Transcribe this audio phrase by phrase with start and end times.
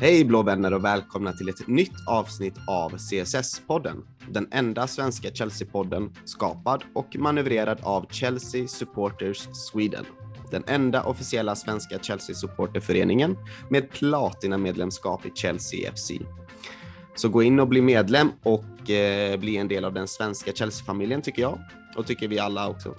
[0.00, 3.96] Hej blå vänner och välkomna till ett nytt avsnitt av CSS-podden.
[4.28, 10.04] Den enda svenska Chelsea-podden skapad och manövrerad av Chelsea Supporters Sweden.
[10.50, 13.36] Den enda officiella svenska Chelsea-supporterföreningen
[13.70, 16.10] med platina-medlemskap i Chelsea FC.
[17.14, 21.22] Så gå in och bli medlem och eh, bli en del av den svenska Chelsea-familjen
[21.22, 21.58] tycker jag
[21.96, 22.94] och tycker vi alla också.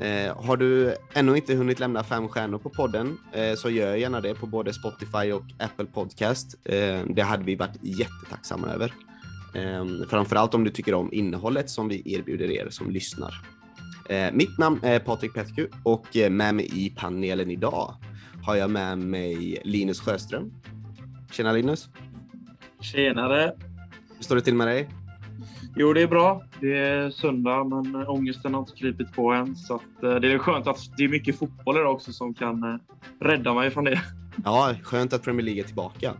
[0.00, 4.20] Eh, har du ännu inte hunnit lämna fem stjärnor på podden eh, så gör gärna
[4.20, 6.54] det på både Spotify och Apple Podcast.
[6.64, 8.92] Eh, det hade vi varit jättetacksamma över.
[9.54, 13.34] Eh, framförallt om du tycker om innehållet som vi erbjuder er som lyssnar.
[14.32, 17.94] Mitt namn är Patrik Petku och med mig i panelen idag
[18.42, 20.52] har jag med mig Linus Sjöström.
[21.32, 21.88] Tjena Linus!
[22.80, 23.52] Tjenare!
[24.16, 24.88] Hur står det till med dig?
[25.76, 26.42] Jo, det är bra.
[26.60, 29.56] Det är söndag, men ångesten har inte krypit på än.
[29.56, 32.62] Så att, eh, det är skönt att det är mycket fotboll idag också som kan
[32.62, 32.78] eh,
[33.20, 34.02] rädda mig från det.
[34.44, 36.14] Ja, skönt att Premier League är tillbaka.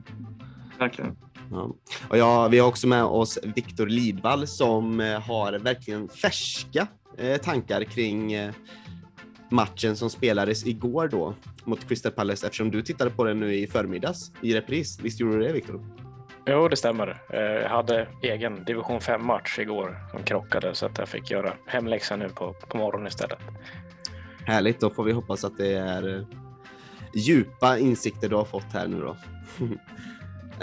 [0.79, 1.17] Verkligen.
[1.51, 1.75] Ja.
[2.09, 6.87] Och ja, vi har också med oss Viktor Lidvall som eh, har verkligen färska
[7.43, 8.35] tankar kring
[9.51, 13.67] matchen som spelades igår då mot Crystal Palace eftersom du tittade på den nu i
[13.67, 15.01] förmiddags i repris.
[15.03, 16.08] Visst gjorde du det Viktor?
[16.51, 17.23] Jo, det stämmer.
[17.31, 22.19] Eh, jag hade egen division 5-match igår som krockade så att jag fick göra hemläxan
[22.19, 23.39] nu på, på morgonen istället.
[24.47, 26.25] Härligt, då får vi hoppas att det är eh,
[27.15, 29.17] djupa insikter du har fått här nu då.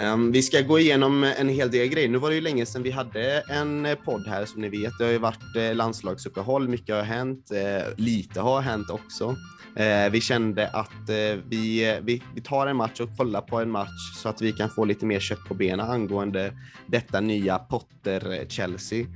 [0.04, 2.08] Um, vi ska gå igenom en hel del grejer.
[2.08, 4.92] Nu var det ju länge sedan vi hade en eh, podd här som ni vet.
[4.98, 7.50] Det har ju varit landslagsuppehåll, mycket har hänt,
[7.96, 9.36] lite har hänt också.
[9.76, 13.60] Eh, vi kände att eh, vi, eh, vi, vi, tar en match och kollar på
[13.60, 16.52] en match så att vi kan få lite mer kött på benen angående
[16.86, 19.06] detta nya Potter-Chelsea.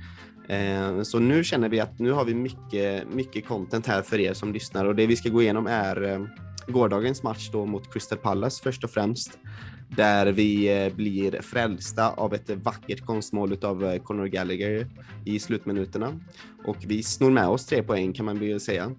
[0.47, 4.33] Eh, så nu känner vi att nu har vi mycket, mycket content här för er
[4.33, 6.25] som lyssnar och det vi ska gå igenom är eh,
[6.67, 9.39] gårdagens match då mot Crystal Palace först och främst
[9.89, 14.87] där vi eh, blir frälsta av ett vackert konstmål av Conor Gallagher
[15.25, 16.19] i slutminuterna
[16.65, 18.91] och vi snor med oss tre poäng kan man väl säga.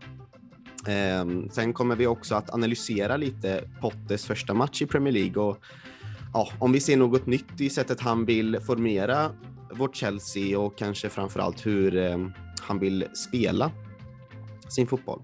[0.86, 5.56] Ehm, sen kommer vi också att analysera lite Pottes första match i Premier League och
[6.32, 9.30] ja, om vi ser något nytt i sättet han vill formera
[9.70, 12.18] vårt Chelsea och kanske framförallt hur eh,
[12.60, 13.70] han vill spela
[14.68, 15.22] sin fotboll.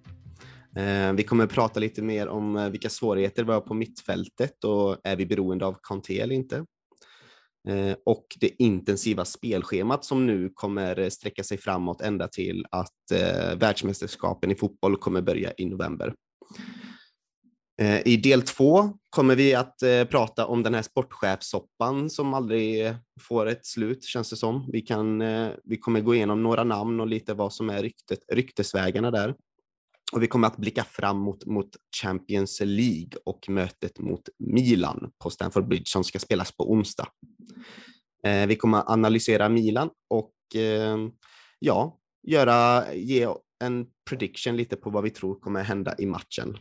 [0.76, 4.96] Eh, vi kommer prata lite mer om eh, vilka svårigheter vi har på mittfältet och
[5.04, 6.64] är vi beroende av Kanté eller inte?
[7.68, 13.10] Eh, och det intensiva spelschemat som nu kommer eh, sträcka sig framåt ända till att
[13.12, 16.14] eh, världsmästerskapen i fotboll kommer börja i november.
[18.04, 19.74] I del två kommer vi att
[20.10, 24.70] prata om den här sportchefssoppan som aldrig får ett slut känns det som.
[24.72, 25.18] Vi, kan,
[25.64, 29.34] vi kommer gå igenom några namn och lite vad som är ryktet, ryktesvägarna där.
[30.12, 31.70] Och vi kommer att blicka framåt mot
[32.02, 37.08] Champions League och mötet mot Milan på Stamford Bridge som ska spelas på onsdag.
[38.24, 40.96] Eh, vi kommer att analysera Milan och eh,
[41.58, 43.28] ja, göra, ge
[43.64, 46.58] en prediction lite på vad vi tror kommer hända i matchen.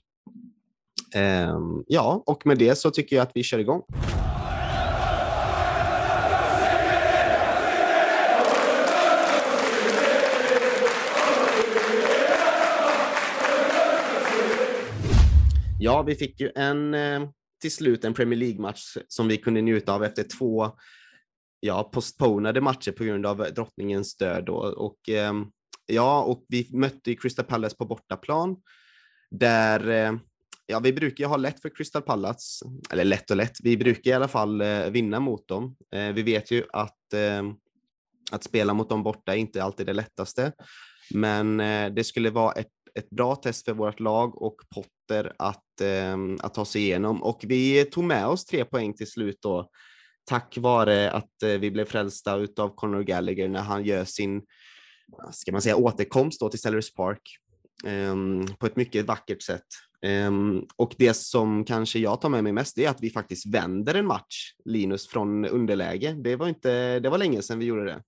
[1.15, 3.81] Eh, ja, och med det så tycker jag att vi kör igång.
[15.79, 17.29] Ja, vi fick ju en, eh,
[17.61, 20.71] till slut en Premier League-match som vi kunde njuta av efter två
[21.59, 24.45] ja, postponade matcher på grund av drottningens död.
[24.45, 24.55] Då.
[24.55, 25.45] Och, ehm,
[25.85, 28.55] ja, och vi mötte Crystal Palace på bortaplan
[29.31, 30.17] där eh,
[30.65, 34.13] ja, vi brukar ha lätt för Crystal Palace, eller lätt och lätt, vi brukar i
[34.13, 35.75] alla fall eh, vinna mot dem.
[35.91, 37.55] Eh, vi vet ju att, ehm,
[38.31, 40.51] att spela mot dem borta är inte alltid det lättaste,
[41.13, 41.57] men
[41.95, 46.53] det skulle vara ett ett bra test för vårt lag och Potter att, eh, att
[46.53, 47.23] ta sig igenom.
[47.23, 49.69] Och vi tog med oss tre poäng till slut då,
[50.25, 54.41] tack vare att eh, vi blev frälsta av Conor Gallagher när han gör sin,
[55.31, 57.21] ska man säga, återkomst då till Sellers Park
[57.85, 58.15] eh,
[58.59, 59.65] på ett mycket vackert sätt.
[60.05, 63.95] Um, och det som kanske jag tar med mig mest är att vi faktiskt vänder
[63.95, 66.15] en match, Linus, från underläge.
[66.23, 68.01] Det var, inte, det var länge sedan vi gjorde det.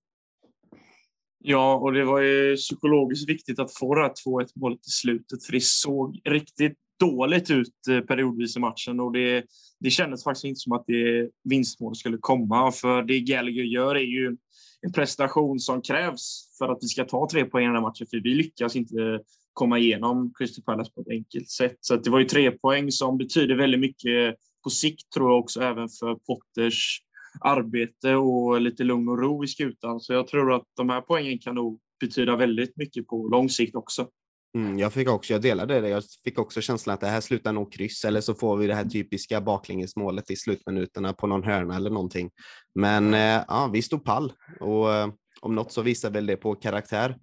[1.42, 5.44] Ja, och det var ju psykologiskt viktigt att få det här 2-1 målet i slutet,
[5.44, 9.44] för det såg riktigt dåligt ut eh, periodvis i matchen och det,
[9.80, 12.72] det kändes faktiskt inte som att det vinstmål skulle komma.
[12.72, 14.36] För det Gallagher gör är ju
[14.82, 18.06] en prestation som krävs för att vi ska ta tre poäng i den här matchen,
[18.10, 19.20] för vi lyckas inte
[19.52, 21.76] komma igenom Crystal Palace på ett enkelt sätt.
[21.80, 25.60] Så det var ju tre poäng som betyder väldigt mycket på sikt, tror jag också,
[25.60, 27.02] även för Potters
[27.40, 30.00] arbete och lite lugn och ro i skutan.
[30.00, 33.76] Så jag tror att de här poängen kan nog betyda väldigt mycket på lång sikt
[33.76, 34.08] också.
[34.54, 35.88] Mm, jag fick också, jag delade det.
[35.88, 38.74] Jag fick också känslan att det här slutar nog kryss eller så får vi det
[38.74, 42.30] här typiska baklängesmålet i slutminuterna på någon hörna eller någonting.
[42.74, 45.08] Men eh, ja, vi stod pall och eh,
[45.40, 47.16] om något så visar väl det på karaktär.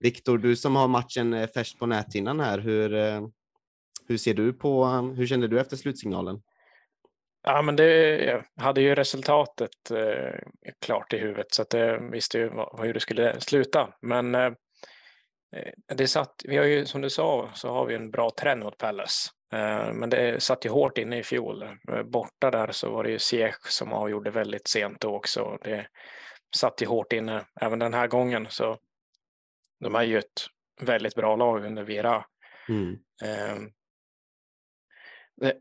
[0.00, 3.28] Viktor, du som har matchen eh, färskt på näthinnan här, hur, eh,
[4.08, 6.42] hur ser du på, eh, hur kände du efter slutsignalen?
[7.42, 10.38] Ja, men det, hade ju resultatet eh,
[10.80, 13.94] klart i huvudet så att jag visste ju vad, hur det skulle sluta.
[14.00, 14.52] Men eh,
[15.94, 18.78] det satt, vi har ju som du sa så har vi en bra trend mot
[18.78, 19.30] Palace.
[19.52, 21.62] Eh, men det satt ju hårt inne i fjol.
[21.62, 25.58] Eh, borta där så var det ju Ziyech som avgjorde väldigt sent då också.
[25.62, 25.86] Det
[26.56, 28.46] satt ju hårt inne även den här gången.
[28.50, 28.78] Så
[29.80, 30.46] de är ju ett
[30.80, 32.24] väldigt bra lag under Vira.
[32.68, 32.98] Mm.
[33.22, 33.56] Eh,
[35.36, 35.56] det,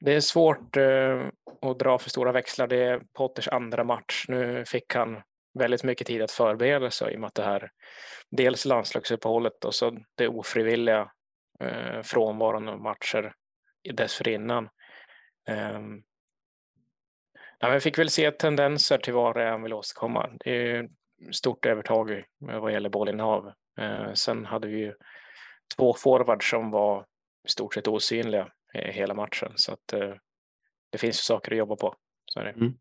[0.00, 1.26] det, är svårt eh,
[1.62, 2.66] att dra för stora växlar.
[2.66, 4.24] Det är Potters andra match.
[4.28, 5.22] Nu fick han
[5.58, 7.70] väldigt mycket tid att förbereda sig i och med att det här
[8.30, 11.10] dels landslagsuppehållet och så det ofrivilliga
[11.60, 13.32] eh, frånvaron av matcher
[13.92, 14.68] dessförinnan.
[15.48, 15.80] Eh,
[17.58, 20.30] ja, vi fick väl se tendenser till vad det är han vill åstadkomma.
[20.44, 20.88] Det är
[21.32, 23.52] stort övertag vad gäller bollinnehav.
[23.80, 24.94] Eh, sen hade vi ju
[25.76, 27.06] två forwards som var
[27.48, 30.14] i stort sett osynliga Eh, hela matchen så att eh,
[30.92, 31.94] det finns ju saker att jobba på.
[32.24, 32.50] Så är det.
[32.50, 32.72] Mm.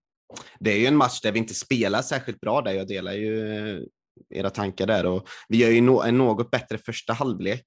[0.59, 2.71] Det är ju en match där vi inte spelar särskilt bra där.
[2.71, 3.83] Jag delar ju eh,
[4.29, 7.65] era tankar där och vi gör ju en något bättre första halvlek.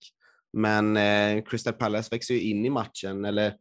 [0.52, 3.54] Men eh, Crystal Palace växer ju in i matchen eller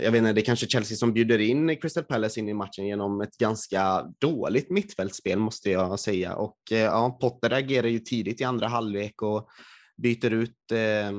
[0.00, 2.86] jag vet inte, det är kanske Chelsea som bjuder in Crystal Palace in i matchen
[2.86, 6.34] genom ett ganska dåligt mittfältsspel, måste jag säga.
[6.34, 9.48] Och ja, Potter agerar ju tidigt i andra halvlek och
[9.96, 11.12] byter ut eh,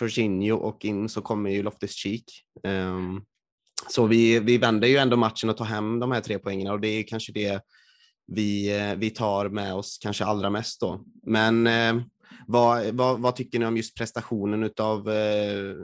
[0.00, 2.24] Jorginho och in så kommer ju Loftus-Cheek.
[2.64, 3.24] Um, ehm,
[3.88, 6.80] så vi, vi vänder ju ändå matchen och tar hem de här tre poängen och
[6.80, 7.62] det är kanske det
[8.26, 11.04] vi, eh, vi tar med oss kanske allra mest då.
[11.22, 12.02] Men eh,
[12.46, 15.74] vad, vad, vad, tycker ni om just prestationen av eh,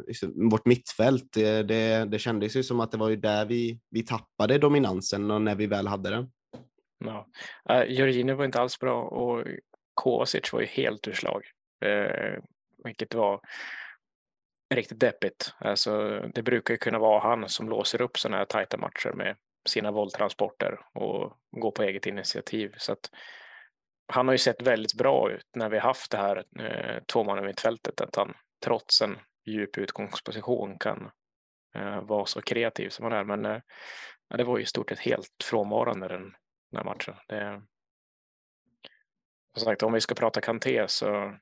[0.50, 1.28] vårt mittfält?
[1.32, 5.30] Det, det, det kändes ju som att det var ju där vi, vi tappade dominansen
[5.30, 6.30] och när vi väl hade den.
[7.04, 7.26] Ja.
[7.70, 9.46] Uh, Jorginho var inte alls bra och
[9.94, 11.42] Kovacic var ju helt ur slag.
[11.84, 12.42] Uh,
[12.84, 13.40] vilket var
[14.70, 15.54] riktigt deppigt.
[15.58, 19.36] Alltså, det brukar ju kunna vara han som låser upp sådana här tajta matcher med
[19.68, 22.74] sina våldtransporter och går på eget initiativ.
[22.76, 23.10] Så att
[24.12, 28.16] han har ju sett väldigt bra ut när vi haft det här eh, tvåmannamittfältet, att
[28.16, 28.34] han
[28.64, 31.10] trots en djup utgångsposition kan
[31.74, 33.24] eh, vara så kreativ som han är.
[33.24, 33.60] Men eh,
[34.36, 36.22] det var ju i stort sett helt frånvarande den,
[36.70, 37.14] den här matchen.
[37.28, 37.62] Det,
[39.54, 41.36] som sagt, om vi ska prata Kanté så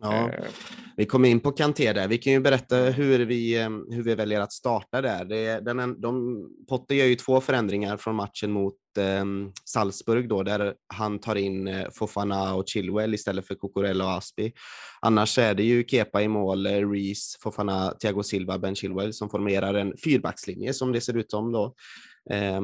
[0.00, 0.44] Ja, eh,
[0.96, 2.08] vi kommer in på Kanté där.
[2.08, 5.24] Vi kan ju berätta hur vi, eh, hur vi väljer att starta där.
[5.24, 9.24] Det, den, de, Potter gör ju två förändringar från matchen mot eh,
[9.64, 14.52] Salzburg då, där han tar in eh, Fofana och Chilwell istället för Cucurella och Aspi.
[15.00, 19.74] Annars är det ju Kepa i mål, Reese, Fofana, Thiago Silva, Ben Chilwell som formerar
[19.74, 21.74] en fyrbackslinje som det ser ut som då.
[22.30, 22.60] Eh,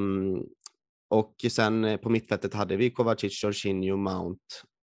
[1.10, 4.40] och sen på mittfältet hade vi Kovacic, Jorginho, Mount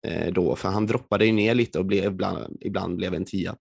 [0.06, 3.56] Eh, då, för han droppade ju ner lite och blev, ibland, ibland blev en tia.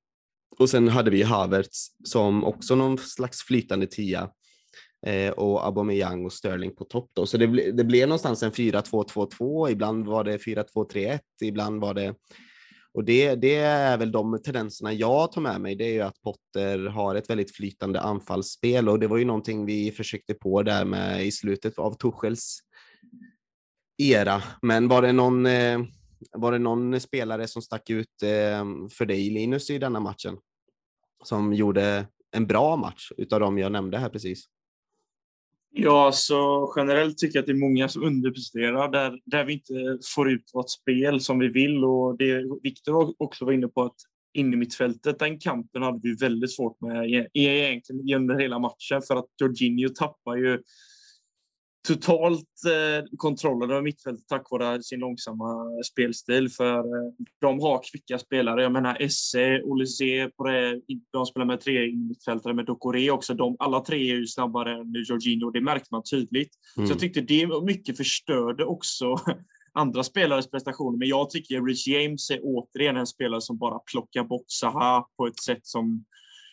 [0.58, 4.30] Och sen hade vi Havertz som också någon slags flytande tia
[5.06, 7.26] eh, och Aubameyang och Sterling på topp då.
[7.26, 12.16] Så det, ble, det blev någonstans en 4-2-2-2, ibland var det 4-2-3-1, ibland var det
[12.94, 16.22] och det, det är väl de tendenserna jag tar med mig, det är ju att
[16.22, 20.86] Potter har ett väldigt flytande anfallsspel och det var ju någonting vi försökte på där
[20.86, 22.60] med i slutet av Tuchels
[23.98, 24.44] era.
[24.62, 25.80] Men var det någon eh,
[26.32, 30.38] var det någon spelare som stack ut eh, för dig Linus i denna matchen?
[31.24, 34.46] Som gjorde en bra match utav dem jag nämnde här precis?
[35.72, 40.00] Ja, så generellt tycker jag att det är många som underpresterar där, där vi inte
[40.16, 43.96] får ut vårt spel som vi vill och det Viktor också var inne på att
[44.34, 48.60] in i mittfältet, den kampen hade vi väldigt svårt med e-, e-, egentligen under hela
[48.60, 50.62] matchen för att Jorginho tappar ju
[51.88, 56.50] totalt eh, kontrollen över mittfältet tack vare sin långsamma spelstil.
[56.50, 58.64] För eh, de har kvicka spelare.
[58.64, 60.32] Jag menar Esse, Olise,
[61.12, 63.34] de spelar med tre mittfältare med Dokore också.
[63.34, 65.52] De, alla tre är ju snabbare än Jorginho.
[65.52, 66.52] Det märkte man tydligt.
[66.78, 66.88] Mm.
[66.88, 69.16] Så jag tyckte det mycket förstörde också
[69.74, 70.98] andra spelares prestationer.
[70.98, 75.28] Men jag tycker Rich James är återigen en spelare som bara plockar bort Zaha på
[75.28, 76.06] ett sätt som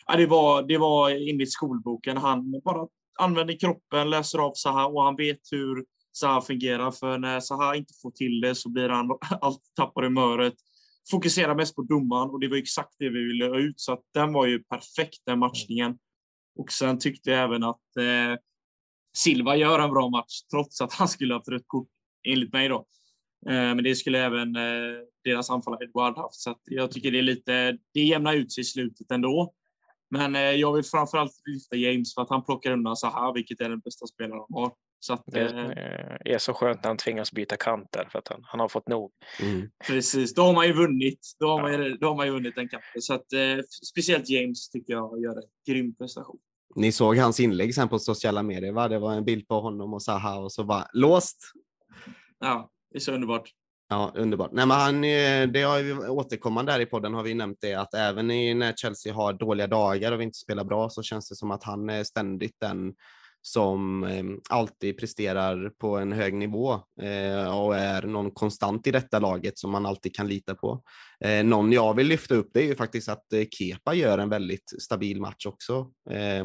[0.09, 2.17] Ja, det, var, det var enligt skolboken.
[2.17, 2.87] Han bara
[3.17, 6.91] använder kroppen, läser av Zaha och han vet hur Zaha fungerar.
[6.91, 10.53] För när Zaha inte får till det så blir han allt tappar humöret.
[11.11, 13.79] Fokuserar mest på domaren och det var exakt det vi ville ha ut.
[13.79, 15.97] Så att den var ju perfekt den matchningen.
[16.59, 18.39] Och sen tyckte jag även att eh,
[19.17, 21.89] Silva gör en bra match trots att han skulle ha ett rött kort
[22.27, 22.85] enligt mig då.
[23.49, 26.35] Eh, men det skulle även eh, deras anfallare Edward haft.
[26.35, 29.53] Så jag tycker det är lite, det jämnar ut sig i slutet ändå.
[30.09, 33.79] Men jag vill framförallt lyfta James för att han plockar undan Zaha, vilket är den
[33.79, 34.71] bästa spelaren han har.
[34.99, 38.59] Så att, det är så skönt när han tvingas byta kanter för att han, han
[38.59, 39.11] har fått nog.
[39.41, 39.69] Mm.
[39.87, 41.19] Precis, då har man ju vunnit.
[41.39, 43.01] Då har, man, ju, då har man ju vunnit den kampen.
[43.01, 43.57] Så att, eh,
[43.89, 46.39] speciellt James tycker jag gör en grym prestation.
[46.75, 48.87] Ni såg hans inlägg sen på sociala medier, va?
[48.87, 51.37] Det var en bild på honom och Zaha och så var låst.
[52.39, 53.49] Ja, det är så underbart.
[53.89, 54.51] Ja, underbart.
[54.51, 57.73] Nej, men han, eh, det har vi återkommande här i podden har vi nämnt det
[57.73, 61.35] att även när Chelsea har dåliga dagar och vi inte spelar bra så känns det
[61.35, 62.93] som att han är ständigt den
[63.41, 69.19] som eh, alltid presterar på en hög nivå eh, och är någon konstant i detta
[69.19, 70.83] laget som man alltid kan lita på.
[71.23, 74.29] Eh, någon jag vill lyfta upp det är ju faktiskt att eh, Kepa gör en
[74.29, 75.91] väldigt stabil match också.
[76.09, 76.37] Eh,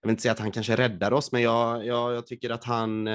[0.00, 2.64] jag vill inte säga att han kanske räddar oss, men jag, jag, jag tycker att
[2.64, 3.08] han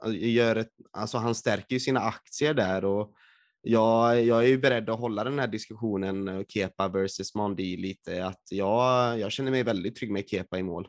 [0.00, 3.14] Alltså, gör ett, alltså han stärker ju sina aktier där och
[3.62, 8.26] jag, jag är ju beredd att hålla den här diskussionen eh, Kepa versus Mondi lite,
[8.26, 10.88] att jag, jag känner mig väldigt trygg med Kepa i mål.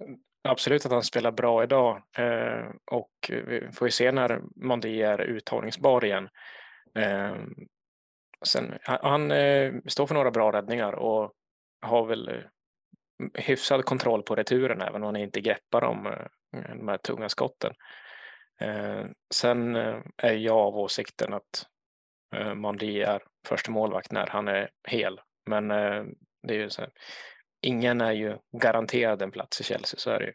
[0.00, 5.02] Mm, absolut att han spelar bra idag eh, och vi får ju se när Mondi
[5.02, 6.28] är uttagningsbar igen.
[6.94, 7.36] Eh,
[8.46, 11.32] sen, han eh, står för några bra räddningar och
[11.80, 12.34] har väl eh,
[13.34, 16.06] hyfsad kontroll på returen även om han inte greppar dem.
[16.06, 17.72] Eh, de här tunga skotten.
[19.34, 19.76] Sen
[20.16, 21.66] är jag av åsikten att
[22.54, 25.20] Mondi är första målvakt när han är hel.
[25.50, 25.68] Men
[26.42, 26.90] det är ju så här,
[27.62, 30.32] ingen är ju garanterad en plats i Chelsea, så är det ju.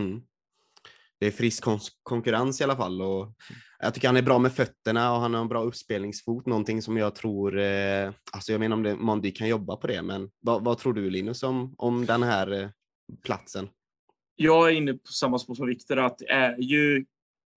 [0.00, 0.22] Mm.
[1.20, 3.32] Det är frisk kon konkurrens i alla fall och
[3.78, 6.96] jag tycker han är bra med fötterna och han har en bra uppspelningsfot, någonting som
[6.96, 10.64] jag tror, eh, alltså jag menar om det, Mondi kan jobba på det, men vad,
[10.64, 12.68] vad, tror du Linus om, om den här eh,
[13.22, 13.68] platsen?
[14.36, 17.04] Jag är inne på samma spår som Viktor, att det är ju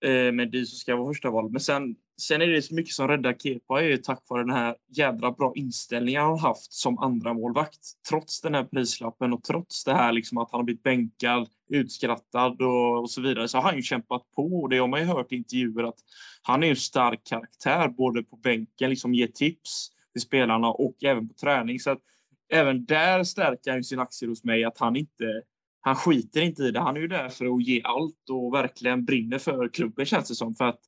[0.06, 3.08] eh, Mendy som ska vara första val, men sen Sen är det så mycket som
[3.08, 7.00] räddar Kepa är ju tack vare den här jädra bra inställningen han har haft som
[7.00, 7.80] andra målvakt
[8.10, 12.62] Trots den här prislappen och trots det här liksom att han har blivit bänkad, utskrattad
[12.62, 14.62] och, och så vidare så har han ju kämpat på.
[14.62, 16.00] Och det har man ju hört i intervjuer att
[16.42, 21.28] han är en stark karaktär både på bänken, liksom ger tips till spelarna och även
[21.28, 21.80] på träning.
[21.80, 22.02] Så att
[22.50, 25.42] även där stärker han sin aktie hos mig att han inte
[25.82, 26.80] han skiter inte i det.
[26.80, 30.36] Han är ju där för att ge allt och verkligen brinner för klubben känns det
[30.36, 30.56] som.
[30.56, 30.80] För att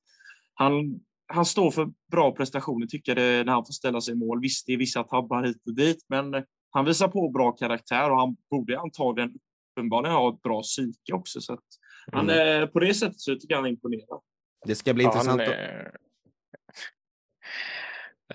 [0.54, 4.42] han han står för bra prestationer tycker jag när han får ställa sig i mål.
[4.42, 8.18] Visst, det är vissa tabbar hit och dit, men han visar på bra karaktär och
[8.18, 9.34] han borde antagligen
[9.72, 11.42] uppenbarligen ha ett bra psyke också.
[11.42, 11.66] Så att
[12.12, 12.70] han, mm.
[12.70, 14.20] på det sättet så tycker jag han imponerar.
[14.66, 15.42] Det ska bli ja, intressant.
[15.42, 15.52] Han,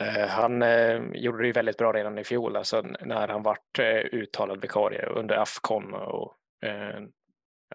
[0.01, 3.79] eh, han eh, gjorde det ju väldigt bra redan i fjol, alltså när han vart
[3.79, 5.95] eh, uttalad vikarie under Afcon.
[5.95, 7.01] Och, eh, Eh,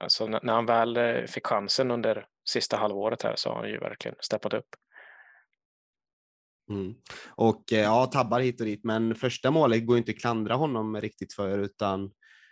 [0.02, 3.80] alltså när han väl eh, fick chansen under sista halvåret här så har han ju
[3.80, 4.70] verkligen steppat upp.
[6.70, 6.96] Mm.
[7.30, 11.02] Och eh, ja, tabbar hit och dit, men första målet går inte att klandra honom
[11.02, 12.12] riktigt för, utan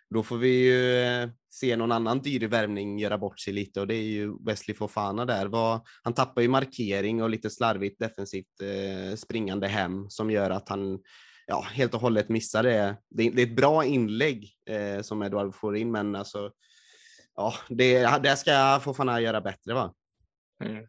[0.09, 3.87] då får vi ju eh, se någon annan dyr värvning göra bort sig lite och
[3.87, 5.49] det är ju Wesley Fofana där.
[6.03, 8.61] Han tappar ju markering och lite slarvigt defensivt
[9.15, 10.99] springande hem som gör att han
[11.47, 12.97] ja, helt och hållet missar det.
[13.09, 16.51] Det, är ett bra inlägg eh, som Eduard får in, men alltså
[17.35, 19.93] ja, det, det ska Fofana göra bättre va?
[20.63, 20.85] Mm.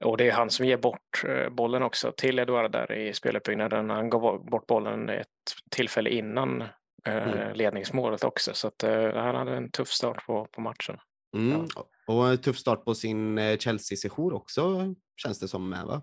[0.00, 3.90] Och det är han som ger bort eh, bollen också till Eduard där i speluppbyggnaden.
[3.90, 5.28] Han gav bort bollen ett
[5.70, 6.62] tillfälle innan
[7.06, 7.54] eh, mm.
[7.54, 8.54] ledningsmålet också.
[8.54, 10.98] Så att, uh, han hade en tuff start på, på matchen.
[11.36, 11.66] Mm.
[11.74, 11.88] Ja.
[12.06, 16.02] Och en tuff start på sin Chelsea-session också känns det som med va?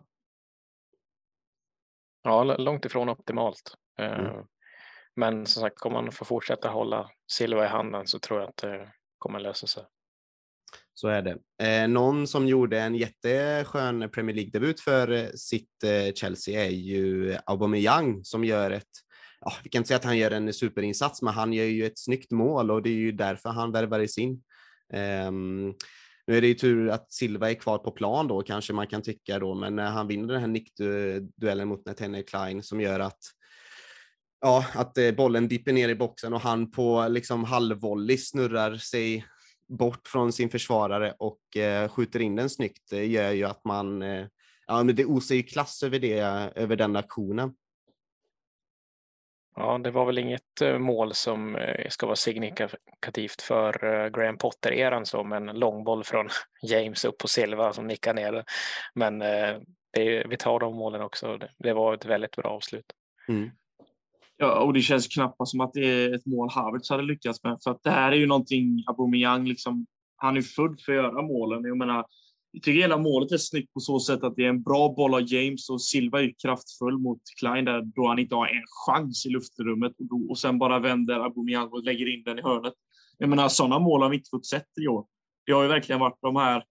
[2.23, 3.77] Ja, långt ifrån optimalt.
[3.99, 4.45] Mm.
[5.15, 8.57] Men som sagt, om man får fortsätta hålla Silva i handen så tror jag att
[8.57, 9.83] det kommer lösa sig.
[10.93, 11.37] Så är det.
[11.63, 17.37] Eh, någon som gjorde en jätteskön Premier League-debut för eh, sitt eh, Chelsea är ju
[17.45, 18.89] Aubameyang som gör ett,
[19.39, 21.99] ja, vi kan inte säga att han gör en superinsats, men han gör ju ett
[21.99, 24.43] snyggt mål och det är ju därför han värvades in.
[25.27, 25.75] Um,
[26.27, 29.01] nu är det ju tur att Silva är kvar på plan då, kanske man kan
[29.01, 33.19] tycka då, men när han vinner den här nickduellen mot Nathaniel Klein som gör att
[34.43, 39.25] ja, att eh, bollen dipper ner i boxen och han på liksom halvvolley snurrar sig
[39.67, 44.01] bort från sin försvarare och eh, skjuter in den snyggt det gör ju att man,
[44.01, 44.25] eh,
[44.67, 46.19] ja men det osar ju klass över det,
[46.55, 47.53] över den aktionen.
[49.55, 54.37] Ja, det var väl inget eh, mål som eh, ska vara signifikativt för eh, Graham
[54.37, 56.29] Potter-eran med en långboll från
[56.61, 58.43] James upp på Silva som nickar ner
[58.93, 61.39] Men det, vi tar de målen också.
[61.57, 62.85] Det var ett väldigt bra avslut.
[63.27, 63.51] Mm.
[64.37, 67.57] Ja, och det känns knappast som att det är ett mål Havertz hade lyckats med.
[67.63, 69.85] För att det här är ju någonting Aubameyang liksom.
[70.15, 71.63] Han är född för att göra målen.
[71.63, 72.05] Jag menar,
[72.51, 75.13] jag tycker hela målet är snyggt på så sätt att det är en bra boll
[75.13, 79.25] av James och Silva är kraftfull mot Klein där då han inte har en chans
[79.25, 82.73] i luftrummet och, då, och sen bara vänder Aubameyang och lägger in den i hörnet.
[83.17, 85.05] Jag menar, sådana mål har vi inte fått sett i år.
[85.45, 86.63] Det har ju verkligen varit de här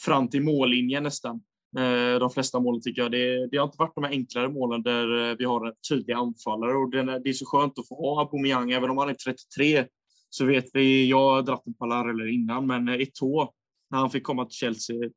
[0.00, 1.40] fram till mållinjen nästan.
[1.78, 3.12] Eh, de flesta målen tycker jag.
[3.12, 6.14] Det, det har inte varit de här enklare målen där eh, vi har en tydlig
[6.14, 8.70] anfallare och det är så skönt att få ha Aubameyang.
[8.70, 9.86] Även om han är 33
[10.30, 13.48] så vet vi, jag har dratt en parallell innan, men Eto'o
[13.90, 15.10] när han fick komma till Chelsea.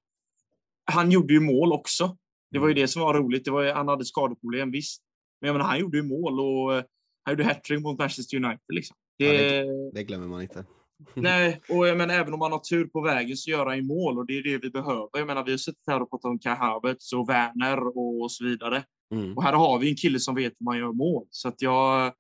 [0.92, 2.18] Han gjorde ju mål också.
[2.52, 3.46] Det var ju det som var roligt.
[3.46, 5.04] Det var ju, han hade skadeproblem, visst.
[5.42, 6.84] Men jag menar, han gjorde ju mål och eh,
[7.24, 8.74] han gjorde hattrick mot Manchester United.
[8.74, 8.98] Liksom.
[9.18, 10.66] Det, ja, det, det, glömmer man inte.
[11.14, 13.84] Nej, och jag menar, även om man har tur på vägen så gör han ju
[13.84, 15.10] mål och det är det vi behöver.
[15.14, 18.44] Jag menar, vi har suttit här och pratat om Kai Havertz och Werner och så
[18.46, 18.84] vidare.
[19.14, 19.38] Mm.
[19.38, 21.28] Och här har vi en kille som vet hur man gör mål.
[21.30, 22.14] Så att jag...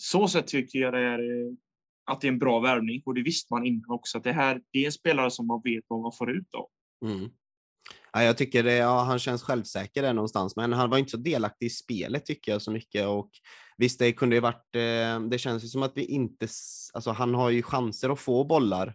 [0.00, 1.20] Så sätt tycker jag det är
[2.10, 4.60] att det är en bra värvning och det visste man innan också att det här
[4.72, 6.66] det är en spelare som man vet vad man får ut av.
[7.10, 7.30] Mm.
[8.12, 11.16] Ja, jag tycker det, ja, han känns självsäker där någonstans, men han var inte så
[11.16, 13.06] delaktig i spelet tycker jag så mycket.
[13.06, 13.30] Och
[13.76, 16.48] visst, det kunde ju varit, eh, det känns ju som att vi inte,
[16.92, 18.94] alltså han har ju chanser att få bollar.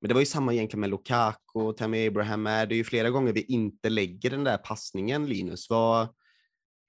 [0.00, 2.68] Men det var ju samma egentligen med Lukaku och Tammy Abraham med.
[2.68, 5.70] Det är ju flera gånger vi inte lägger den där passningen, Linus.
[5.70, 6.08] Vad,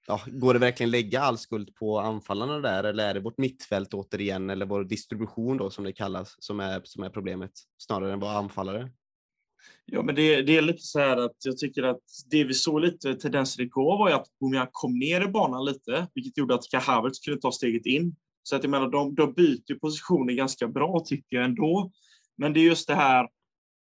[0.06, 3.94] ja, går det verkligen lägga all skuld på anfallarna där eller är det vårt mittfält
[3.94, 8.20] återigen eller vår distribution då som det kallas som är, som är problemet snarare än
[8.20, 8.90] våra anfallare?
[9.92, 12.80] Ja, men det, det, är lite så här att jag tycker att det vi såg
[12.80, 16.70] lite tendenser igår var ju att Bumia kom ner i banan lite, vilket gjorde att
[16.70, 18.16] Kahavertz kunde ta steget in.
[18.42, 21.90] Så att jag menar, de, de byter positioner ganska bra tycker jag ändå.
[22.38, 23.28] Men det är just det här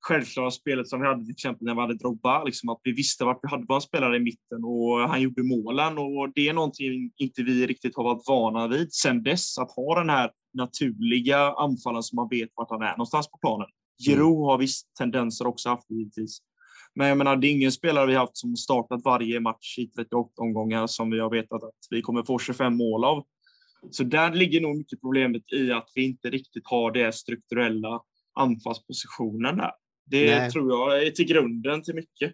[0.01, 3.25] självklara spelet som vi hade till exempel när vi hade Drogba, liksom att vi visste
[3.25, 7.13] vart vi hade vår spelare i mitten och han gjorde målen och det är någonting
[7.17, 12.03] inte vi riktigt har varit vana vid sen dess, att ha den här naturliga anfallaren
[12.03, 13.69] som man vet vart han är någonstans på planen.
[14.05, 14.43] Giroud mm.
[14.43, 16.39] har visst tendenser också haft givetvis.
[16.95, 20.33] Men jag menar, det är ingen spelare vi haft som startat varje match i 38
[20.37, 23.27] omgångar som vi har vetat att vi kommer få 25 mål av.
[23.91, 28.01] Så där ligger nog mycket problemet i att vi inte riktigt har det strukturella
[28.35, 29.71] anfallspositionen där.
[30.07, 30.51] Det Nej.
[30.51, 32.33] tror jag är till grunden till mycket.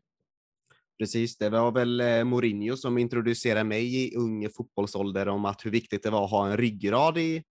[0.99, 5.71] Precis, det var väl eh, Mourinho som introducerade mig i ung fotbollsålder om att hur
[5.71, 7.43] viktigt det var att ha en ryggrad i,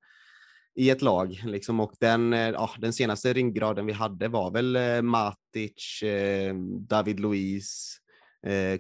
[0.76, 1.42] i ett lag.
[1.46, 1.80] Liksom.
[1.80, 7.20] Och den, eh, ja, den senaste ringgraden vi hade var väl eh, Matic, eh, David
[7.20, 8.00] Luiz,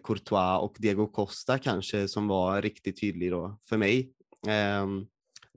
[0.03, 4.11] Courtois och Diego Costa kanske som var riktigt tydlig då för mig.
[4.47, 5.05] Ehm,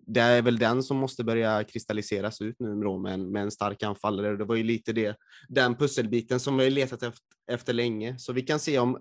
[0.07, 3.51] det är väl den som måste börja kristalliseras ut nu då med en, med en
[3.51, 4.37] stark anfallare.
[4.37, 5.16] Det var ju lite det,
[5.49, 7.22] den pusselbiten som vi letat efter,
[7.53, 8.18] efter länge.
[8.18, 8.99] Så vi kan se om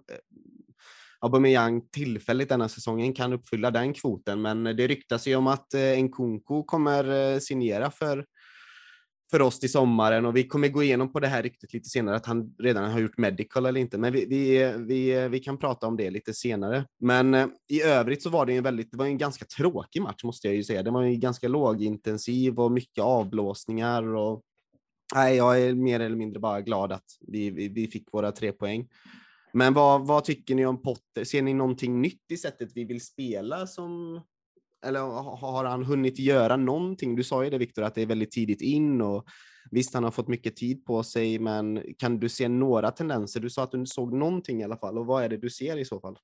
[1.25, 6.03] Aubameyang tillfälligt denna säsongen kan uppfylla den kvoten, men det ryktas ju om att eh,
[6.03, 8.25] Nkunku kommer eh, signera för
[9.31, 12.15] för oss till sommaren och vi kommer gå igenom på det här riktigt lite senare
[12.15, 13.97] att han redan har gjort medical eller inte.
[13.97, 16.85] Men vi, vi, vi, vi kan prata om det lite senare.
[16.99, 20.23] Men eh, i övrigt så var det en väldigt, det var en ganska tråkig match
[20.23, 20.83] måste jag ju säga.
[20.83, 24.41] Det var ju ganska lågintensiv och mycket avblåsningar och
[25.15, 28.51] nej, jag är mer eller mindre bara glad att vi, vi, vi fick våra tre
[28.51, 28.87] poäng.
[29.57, 31.23] Men vad, vad tycker ni om Potter?
[31.23, 34.21] Ser ni någonting nytt i sättet vi vill spela som
[34.85, 34.99] eller
[35.35, 37.15] har han hunnit göra någonting?
[37.15, 39.25] Du sa ju det Viktor, att det är väldigt tidigt in och
[39.71, 43.39] visst, han har fått mycket tid på sig, men kan du se några tendenser?
[43.39, 45.77] Du sa att du såg någonting i alla fall och vad är det du ser
[45.77, 46.19] i så fall?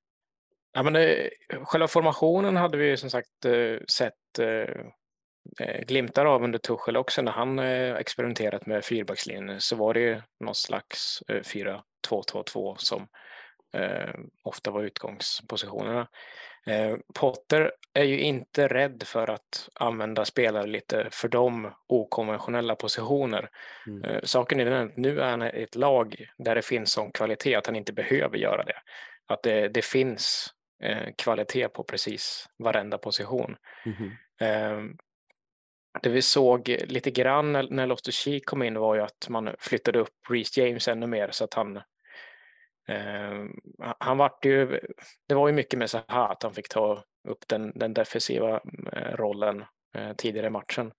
[0.73, 1.29] Ja, men det,
[1.63, 7.21] själva formationen hade vi som sagt eh, sett eh, eh, glimtar av under Tuchel också
[7.21, 11.23] när han experimenterat med fyrbackslinjen så var det någon slags
[12.09, 13.07] 4-2-2-2 som
[14.43, 16.07] ofta var utgångspositionerna.
[16.65, 23.49] Eh, Potter är ju inte rädd för att använda spelare lite för de okonventionella positioner.
[23.87, 24.03] Mm.
[24.03, 27.55] Eh, saken är den att nu är han ett lag där det finns sån kvalitet
[27.55, 28.77] att han inte behöver göra det.
[29.27, 33.55] Att det, det finns eh, kvalitet på precis varenda position.
[33.85, 34.97] Mm.
[36.01, 40.13] Det vi såg lite grann när Loftus kom in var ju att man flyttade upp
[40.29, 41.81] Reece James ännu mer så att han Eh,
[43.97, 44.79] han vart ju,
[45.27, 48.61] det var ju mycket med så här att han fick ta upp den, den defensiva
[48.93, 49.65] eh, rollen
[49.95, 50.91] eh, tidigare i matchen.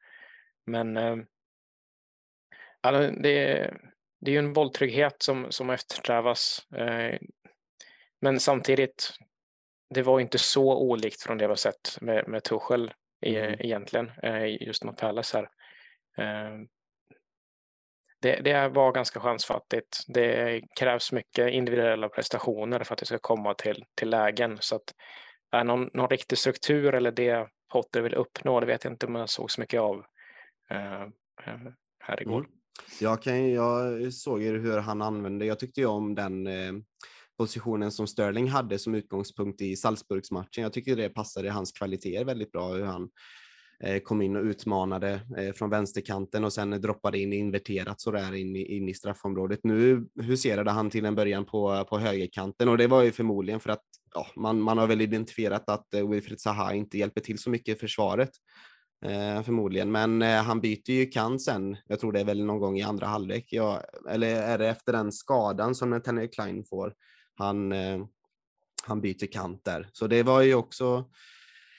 [0.67, 0.97] Men
[2.81, 3.57] alltså, det,
[4.21, 6.67] det är ju en bolltrygghet som, som eftersträvas.
[8.21, 9.11] Men samtidigt,
[9.95, 12.93] det var inte så olikt från det vi har sett med, med Tuchel
[13.27, 13.57] mm.
[13.61, 14.11] egentligen,
[14.61, 15.49] just mot Palace här
[18.23, 20.05] det, det var ganska chansfattigt.
[20.09, 24.59] Det krävs mycket individuella prestationer för att det ska komma till, till lägen.
[24.61, 24.95] Så att
[25.53, 29.15] är någon, någon riktig struktur eller det Potter vill uppnå, det vet jag inte om
[29.15, 30.05] jag såg så mycket av
[30.71, 31.73] eh, eh
[32.05, 32.39] här igår.
[32.39, 32.51] Mm.
[33.01, 36.73] Jag, kan, jag såg ju hur han använde, jag tyckte ju om den eh,
[37.39, 40.63] positionen som Sterling hade som utgångspunkt i Salzburgsmatchen.
[40.63, 43.11] Jag tycker det passade hans kvaliteter väldigt bra, hur han
[43.83, 48.57] Eh, kom in och utmanade eh, från vänsterkanten och sen droppade in inverterat sådär in,
[48.57, 49.61] in i straffområdet.
[49.63, 53.71] Nu huserade han till en början på, på högerkanten och det var ju förmodligen för
[53.71, 57.51] att ja, man, man har väl identifierat att eh, Wilfried Zaha inte hjälper till så
[57.51, 58.31] mycket i försvaret.
[59.05, 61.77] Eh, förmodligen, men eh, han byter ju kant sen.
[61.87, 63.47] Jag tror det är väl någon gång i andra halvlek.
[63.51, 66.95] Ja, eller är det efter den skadan som Nathaniel Klein får?
[67.35, 68.07] Han, eh,
[68.85, 69.89] han byter kant där.
[69.93, 71.05] Så det var ju också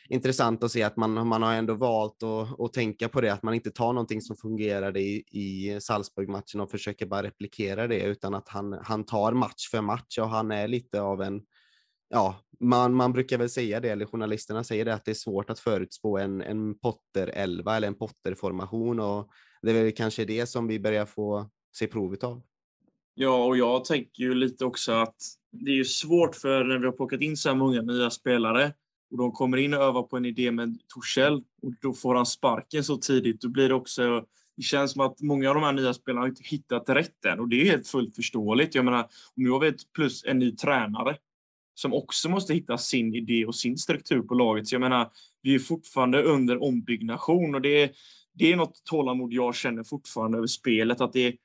[0.09, 3.43] intressant att se att man, man har ändå valt att, att tänka på det, att
[3.43, 8.33] man inte tar någonting som fungerade i, i Salzburg-matchen och försöker bara replikera det, utan
[8.35, 11.41] att han, han tar match för match och han är lite av en
[12.13, 15.49] ja, man, man brukar väl säga det, eller journalisterna säger det, att det är svårt
[15.49, 19.29] att förutspå en, en Potter-elva eller en Potter-formation och
[19.61, 22.41] det är väl kanske det som vi börjar få se provet av.
[23.15, 25.15] Ja, och jag tänker ju lite också att
[25.51, 28.73] det är ju svårt för när vi har plockat in så här många nya spelare
[29.13, 32.25] och de kommer in och övar på en idé med Torshäll och då får han
[32.25, 33.41] sparken så tidigt.
[33.41, 34.25] Då blir det också
[34.57, 37.39] det känns som att många av de här nya spelarna har inte hittat rätt än
[37.39, 38.75] och det är helt fullt förståeligt.
[38.75, 41.17] Jag menar, om jag vet plus en ny tränare
[41.73, 44.67] som också måste hitta sin idé och sin struktur på laget.
[44.67, 47.91] Så jag menar, vi är fortfarande under ombyggnation och det är,
[48.33, 51.01] det är något tålamod jag känner fortfarande över spelet.
[51.01, 51.35] Att det,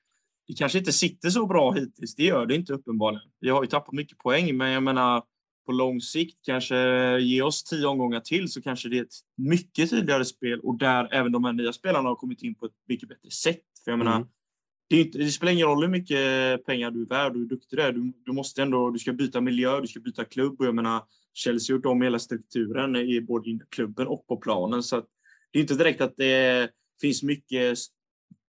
[0.46, 2.14] det kanske inte sitter så bra hittills.
[2.14, 3.28] Det gör det inte uppenbarligen.
[3.40, 5.22] Vi har ju tappat mycket poäng, men jag menar
[5.68, 6.76] på lång sikt kanske
[7.18, 11.08] ge oss tio omgångar till så kanske det är ett mycket tydligare spel och där
[11.12, 13.64] även de här nya spelarna har kommit in på ett mycket bättre sätt.
[13.84, 14.28] För jag menar, mm
[14.88, 17.78] det, inte, det, spelar ingen roll hur mycket pengar du är värd och hur duktig
[17.78, 17.92] du är.
[17.92, 21.02] Du, du, måste ändå, du ska byta miljö, du ska byta klubb och jag menar
[21.34, 25.06] Chelsea har gjort om hela strukturen i både i klubben och på planen så att
[25.50, 27.78] det är inte direkt att det finns mycket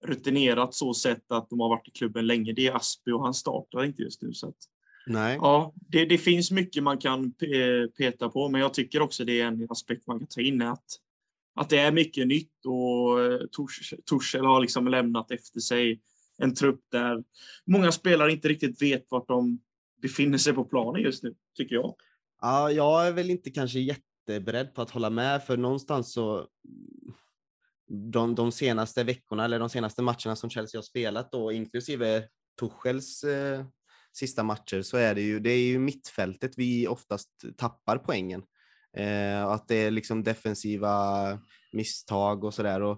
[0.05, 2.53] rutinerat så sätt att de har varit i klubben länge.
[2.53, 4.57] Det är Aspi och han startar inte just nu så att
[5.05, 5.37] Nej.
[5.41, 7.33] Ja, det, det finns mycket man kan
[7.97, 10.85] peta på, men jag tycker också det är en aspekt man kan ta in att
[11.55, 13.17] att det är mycket nytt och
[14.05, 16.01] Torshäll har liksom lämnat efter sig
[16.37, 17.23] en trupp där
[17.65, 19.59] många spelare inte riktigt vet vart de
[20.01, 21.95] befinner sig på planen just nu, tycker jag.
[22.41, 26.47] Ja, jag är väl inte kanske jätteberedd på att hålla med, för någonstans så
[27.87, 32.23] de, de senaste veckorna eller de senaste matcherna som Chelsea har spelat då, inklusive
[32.59, 33.65] Tuchels eh,
[34.13, 38.43] sista matcher, så är det ju, det är ju mittfältet vi oftast tappar poängen.
[38.97, 41.39] Eh, att det är liksom defensiva
[41.73, 42.97] misstag och sådär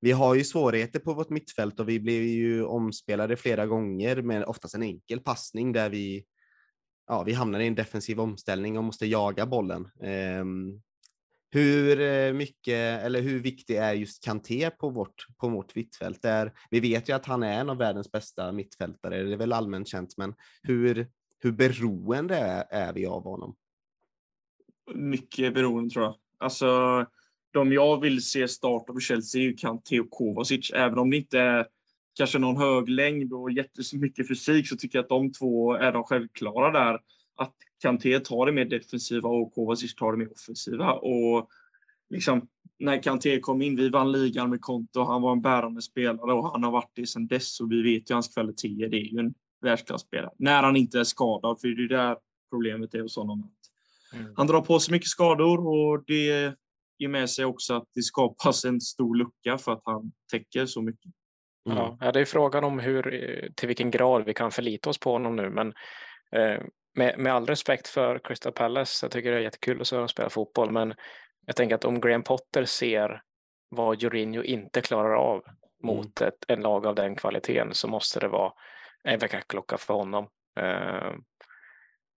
[0.00, 4.44] vi har ju svårigheter på vårt mittfält och vi blir ju omspelade flera gånger med
[4.44, 6.24] oftast en enkel passning där vi,
[7.06, 9.88] ja, vi hamnar i en defensiv omställning och måste jaga bollen.
[10.02, 10.44] Eh,
[11.50, 16.22] hur eh, mycket eller hur viktig är just Kanté på vårt, på vårt mittfält?
[16.22, 19.52] Där, vi vet ju att han är en av världens bästa mittfältare, det är väl
[19.52, 23.56] allmänt känt, men hur, hur beroende är, är vi av honom?
[24.94, 26.14] Mycket beroende tror jag.
[26.38, 26.66] Alltså,
[27.52, 30.70] de jag vill se starta för Chelsea är ju Kanté och Kovacic.
[30.74, 31.66] Även om det inte är
[32.16, 36.04] kanske någon hög längd och jättemycket fysik så tycker jag att de två är de
[36.04, 37.00] självklara där.
[37.36, 40.92] Att Kanté tar det mer defensiva och Kovacic tar det mer offensiva.
[40.92, 41.48] Och
[42.10, 46.32] liksom, när Kanté kom in, vi vann ligan med Konto, han var en bärande spelare
[46.32, 48.88] och han har varit det sedan dess och vi vet ju hans kvaliteter.
[48.88, 50.30] Det är ju en världsklasspelare.
[50.38, 52.16] När han inte är skadad, för det är där
[52.50, 53.52] problemet är hos honom.
[54.14, 54.32] Mm.
[54.36, 56.54] Han drar på sig mycket skador och det
[56.98, 60.82] ger med sig också att det skapas en stor lucka för att han täcker så
[60.82, 61.12] mycket.
[61.68, 61.96] Mm.
[62.00, 63.02] Ja, det är frågan om hur,
[63.54, 65.68] till vilken grad vi kan förlita oss på honom nu, men
[66.32, 66.62] eh,
[66.96, 70.70] med, med all respekt för Crystal Palace, jag tycker det är jättekul att spela fotboll,
[70.70, 70.94] men
[71.46, 73.22] jag tänker att om Graham Potter ser
[73.68, 75.44] vad Jorginho inte klarar av
[75.82, 76.28] mot mm.
[76.28, 78.52] ett en lag av den kvaliteten så måste det vara
[79.04, 80.28] en väckarklocka för honom.
[80.60, 81.12] Eh,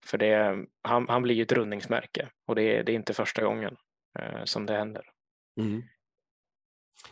[0.06, 3.76] för det, han, han blir ju ett rundningsmärke och det, det är inte första gången
[4.18, 5.02] eh, som det händer.
[5.60, 5.82] Mm.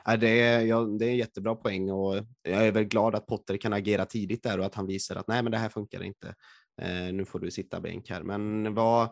[0.05, 3.27] Ja, det, är, ja, det är en jättebra poäng och jag är väl glad att
[3.27, 6.03] Potter kan agera tidigt där och att han visar att nej, men det här funkar
[6.03, 6.35] inte.
[6.83, 8.23] Eh, nu får du sitta bänk här.
[8.23, 9.09] Men vad,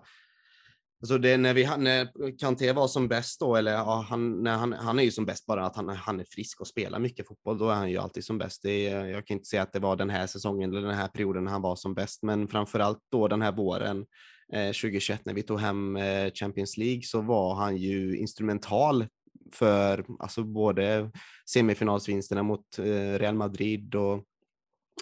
[1.00, 4.72] alltså det, när, vi, när Kanté var som bäst då, eller ja, han, när han,
[4.72, 7.58] han är ju som bäst bara att han, han är frisk och spelar mycket fotboll,
[7.58, 8.62] då är han ju alltid som bäst.
[8.62, 11.46] Det, jag kan inte säga att det var den här säsongen eller den här perioden
[11.46, 14.06] han var som bäst, men framför allt då den här våren
[14.52, 19.06] eh, 2021 när vi tog hem eh, Champions League så var han ju instrumental
[19.52, 21.10] för alltså både
[21.50, 24.24] semifinalsvinsterna mot eh, Real Madrid och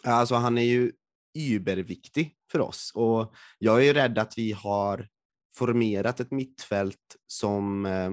[0.05, 0.93] alltså han är ju
[1.35, 5.09] überviktig för oss och jag är rädd att vi har
[5.57, 8.11] formerat ett mittfält som eh,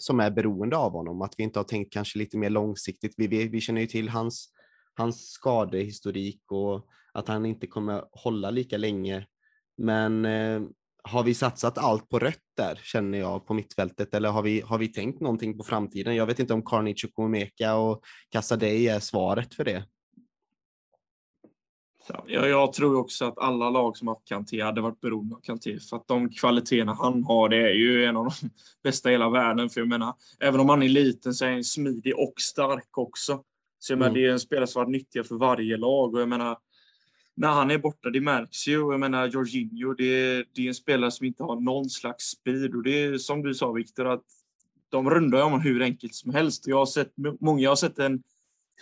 [0.00, 3.14] som är beroende av honom, att vi inte har tänkt kanske lite mer långsiktigt.
[3.16, 4.52] Vi, vi, vi känner ju till hans
[4.94, 9.26] hans skadehistorik och att han inte kommer hålla lika länge.
[9.76, 10.62] Men eh,
[11.04, 14.14] har vi satsat allt på rött där, känner jag, på mittfältet?
[14.14, 16.16] Eller har vi, har vi tänkt någonting på framtiden?
[16.16, 19.84] Jag vet inte om Carnage och Komeka och Casadei är svaret för det.
[22.08, 25.78] Ja, jag tror också att alla lag som haft Kanté hade varit beroende av Kanté
[25.80, 28.50] för att de kvaliteterna han har, det är ju en av de
[28.82, 29.70] bästa i hela världen.
[29.70, 33.42] För jag menar, även om han är liten så är han smidig och stark också.
[33.78, 34.22] Så jag menar, mm.
[34.22, 36.58] det är en spelare som varit nyttiga för varje lag och jag menar,
[37.34, 38.78] när han är borta, det märks ju.
[38.78, 42.82] Jag menar, Jorginho, det, det är en spelare som inte har någon slags speed och
[42.82, 44.24] det är som du sa Viktor, att
[44.88, 46.66] de rundar om hur enkelt som helst.
[46.66, 48.22] Jag har sett, många, jag har sett en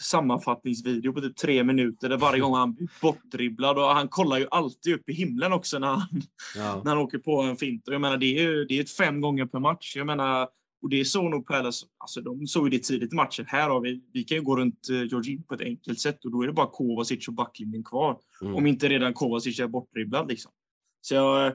[0.00, 4.46] sammanfattningsvideo på typ tre minuter där varje gång han blir bortdribblad och han kollar ju
[4.50, 6.22] alltid upp i himlen också när han,
[6.56, 6.82] ja.
[6.84, 7.88] när han åker på en fint.
[7.88, 9.96] Och jag menar, det är ju det är ett fem gånger per match.
[9.96, 10.48] Jag menar,
[10.82, 13.44] och det såg nog Palace, alltså de såg ju det tidigt i matchen.
[13.48, 16.30] Här har vi, vi kan ju gå runt uh, Jorginho på ett enkelt sätt och
[16.30, 18.18] då är det bara Kovacic och backlinjen kvar.
[18.42, 18.54] Mm.
[18.54, 20.52] Om inte redan Kovacic är bortdribblad liksom.
[21.00, 21.54] Så jag,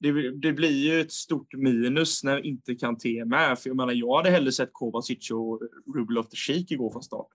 [0.00, 3.58] det, det, blir ju ett stort minus när inte Kanté är med.
[3.58, 5.60] För jag menar, jag hade hellre sett Kovacic och
[5.94, 7.26] Ruben of the Sheik igår från start.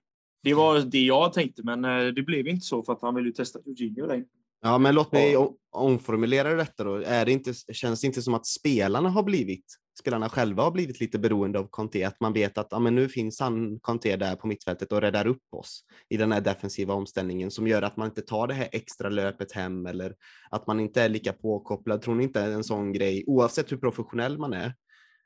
[0.44, 3.32] Det var det jag tänkte, men eh, det blev inte så för att han ville
[3.32, 4.26] testa Jorginho längre.
[4.62, 5.38] Ja, men låt mig
[5.72, 6.96] omformulera detta då.
[6.96, 9.66] Är det inte, känns det inte som att spelarna har blivit,
[10.00, 12.08] spelarna själva har blivit lite beroende av Conte?
[12.08, 15.28] Att man vet att ja, men nu finns han, Conte där på mittfältet och räddar
[15.28, 18.70] upp oss i den här defensiva omställningen som gör att man inte tar det här
[18.72, 20.16] extra löpet hem eller
[20.50, 22.02] att man inte är lika påkopplad.
[22.02, 24.74] Tror ni inte en sån grej, oavsett hur professionell man är,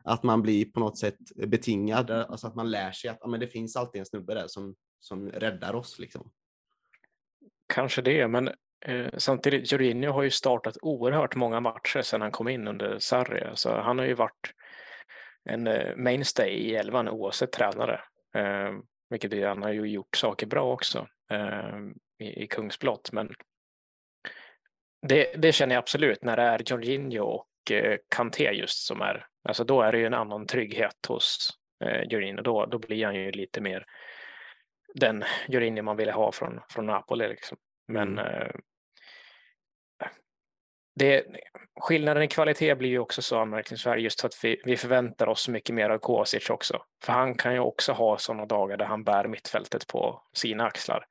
[0.03, 3.39] att man blir på något sätt betingad, alltså att man lär sig att ja, men
[3.39, 5.99] det finns alltid en snubbe där som som räddar oss.
[5.99, 6.31] Liksom.
[7.73, 8.47] Kanske det, men
[8.86, 13.43] eh, samtidigt, Jorginho har ju startat oerhört många matcher sedan han kom in under Sarri.
[13.53, 14.53] Så han har ju varit
[15.43, 18.01] en eh, mainstay i elvan oavsett tränare.
[18.36, 18.71] Eh,
[19.10, 21.77] vilket han har ju gjort saker bra också eh,
[22.19, 23.12] i, i Kungsblått.
[23.12, 23.33] Men
[25.07, 29.25] det, det, känner jag absolut när det är Jorginho och eh, Kanté just som är,
[29.43, 31.49] alltså då är det ju en annan trygghet hos
[31.83, 32.41] eh, Jorginho.
[32.41, 33.86] Då, då blir han ju lite mer
[34.99, 37.27] den Jorginho man ville ha från, från Napoli.
[37.27, 37.57] Liksom.
[37.88, 38.41] Men mm.
[38.41, 38.51] eh,
[40.95, 41.25] det,
[41.81, 45.47] skillnaden i kvalitet blir ju också så anmärkningsvärd just för att vi, vi förväntar oss
[45.47, 46.81] mycket mer av Kosic också.
[47.03, 51.05] För han kan ju också ha sådana dagar där han bär mittfältet på sina axlar.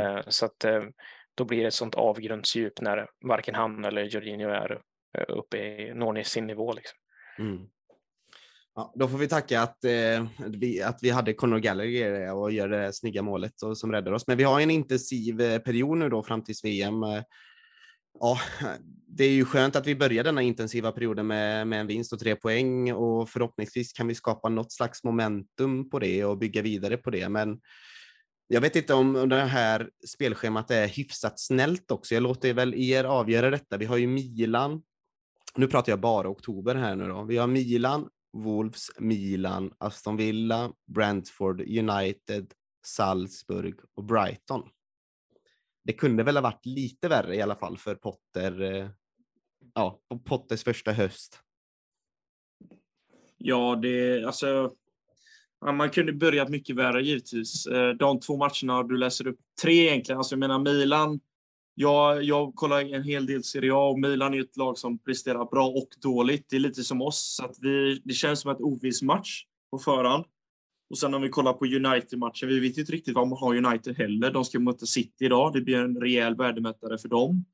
[0.00, 0.82] Eh, så att eh,
[1.34, 4.80] då blir det ett sånt avgrundsdjup när varken han eller Jorginho är
[5.28, 6.72] uppe i, når sin nivå.
[6.72, 6.98] Liksom.
[7.38, 7.68] Mm.
[8.80, 12.68] Ja, då får vi tacka att, eh, vi, att vi hade Conor Gallagher och gör
[12.68, 14.26] det snygga målet och, som räddar oss.
[14.26, 17.02] Men vi har en intensiv eh, period nu då fram till VM.
[17.02, 17.22] Eh,
[18.20, 18.38] ja,
[19.06, 22.18] det är ju skönt att vi börjar denna intensiva perioden med, med en vinst och
[22.18, 26.96] tre poäng och förhoppningsvis kan vi skapa något slags momentum på det och bygga vidare
[26.96, 27.28] på det.
[27.28, 27.60] Men
[28.48, 32.14] jag vet inte om det här spelschemat är hyfsat snällt också.
[32.14, 33.76] Jag låter väl er avgöra detta.
[33.76, 34.82] Vi har ju Milan.
[35.56, 37.22] Nu pratar jag bara oktober här nu då.
[37.22, 42.52] Vi har Milan, Wolves, Milan, Aston Villa, Brentford, United,
[42.84, 44.68] Salzburg och Brighton.
[45.84, 48.88] Det kunde väl ha varit lite värre i alla fall för Potter, eh,
[49.74, 51.40] ja, på Potters första höst.
[53.36, 54.74] Ja, det alltså.
[55.64, 57.66] Man kunde börjat mycket värre givetvis.
[57.66, 60.18] Eh, de två matcherna du läser upp, tre egentligen.
[60.18, 61.20] Alltså jag menar Milan
[61.80, 65.44] jag, jag kollar en hel del Serie A och Milan är ett lag som presterar
[65.44, 66.46] bra och dåligt.
[66.50, 69.78] Det är lite som oss, så att vi, det känns som ett oviss match på
[69.78, 70.24] förhand.
[70.90, 73.96] Och sen om vi kollar på United-matchen, vi vet inte riktigt vad man har United
[73.96, 74.30] heller.
[74.30, 75.52] De ska möta City idag.
[75.52, 77.44] Det blir en rejäl värdemätare för dem.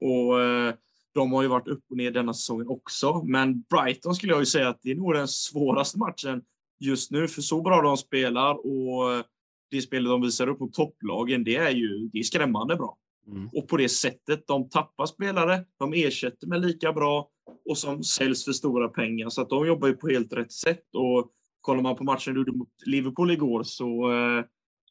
[0.00, 0.74] Och eh,
[1.14, 3.22] de har ju varit upp och ner denna säsongen också.
[3.24, 6.42] Men Brighton skulle jag ju säga att det är nog den svåraste matchen
[6.80, 9.24] just nu, för så bra de spelar och eh,
[9.70, 12.98] det spelet de visar upp mot topplagen, det är ju det är skrämmande bra.
[13.26, 13.48] Mm.
[13.52, 17.28] Och på det sättet, de tappar spelare, de ersätter med lika bra
[17.64, 19.28] och som säljs för stora pengar.
[19.28, 20.84] Så att de jobbar ju på helt rätt sätt.
[20.94, 24.44] Och kollar man på matchen du gjorde mot Liverpool igår så eh,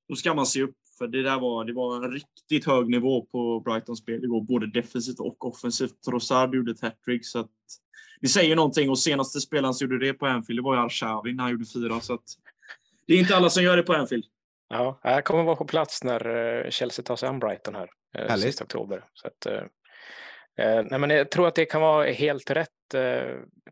[0.10, 0.76] då ska man se upp.
[0.98, 4.68] För det där var, det var en riktigt hög nivå på Brightons spel igår, både
[4.68, 6.02] defensivt och offensivt.
[6.06, 7.52] Trossard gjorde ett hattrick så att
[8.22, 8.90] det säger någonting.
[8.90, 11.66] Och senaste spelaren som gjorde det på Anfield, det var ju Arshavin när han gjorde
[11.66, 12.00] fyra.
[12.00, 12.24] Så att
[13.08, 14.26] det är inte alla som gör det på Anfield.
[14.74, 16.28] Ja, jag kommer vara på plats när
[16.66, 17.90] eh, Chelsea tar sig an Brighton här.
[18.18, 18.46] Eh, Härligt.
[18.46, 19.06] sista oktober.
[19.14, 19.64] Så att, eh,
[20.84, 22.70] nej, men jag tror att det kan vara helt rätt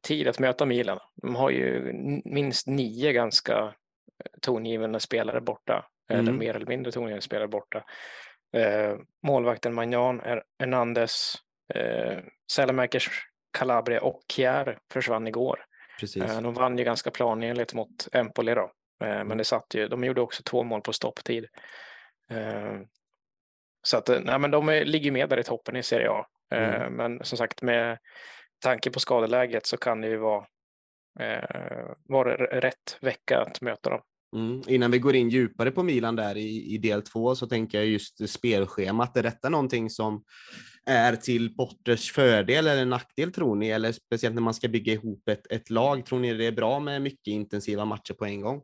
[0.02, 1.00] tid att möta Milan.
[1.22, 1.94] De har ju
[2.26, 3.74] minst nio ganska
[4.42, 6.22] tongivande spelare borta, mm.
[6.22, 7.84] eller mer eller mindre tongivande spelare borta.
[9.24, 10.22] Målvakten Magnan,
[10.60, 11.36] Hernandez,
[12.52, 13.10] Sälemakers,
[13.58, 15.66] Calabria och Kjär försvann igår.
[16.00, 16.24] Precis.
[16.24, 18.72] De vann ju ganska planenligt mot Empoli då.
[19.02, 21.46] Eh, men det satt ju, de gjorde också två mål på stopptid.
[23.84, 26.26] Så att, nej, men de ligger med där i toppen i Serie A.
[26.56, 26.94] Mm.
[26.94, 27.98] Men som sagt, med
[28.64, 30.46] tanke på skadeläget så kan det ju vara,
[32.10, 34.02] vara rätt vecka att möta dem.
[34.36, 34.62] Mm.
[34.68, 37.88] Innan vi går in djupare på Milan där i, i del två så tänker jag
[37.88, 39.18] just spelschemat.
[39.18, 40.24] Är detta någonting som
[40.86, 43.70] är till Potters fördel eller nackdel tror ni?
[43.70, 46.80] Eller speciellt när man ska bygga ihop ett, ett lag, tror ni det är bra
[46.80, 48.62] med mycket intensiva matcher på en gång?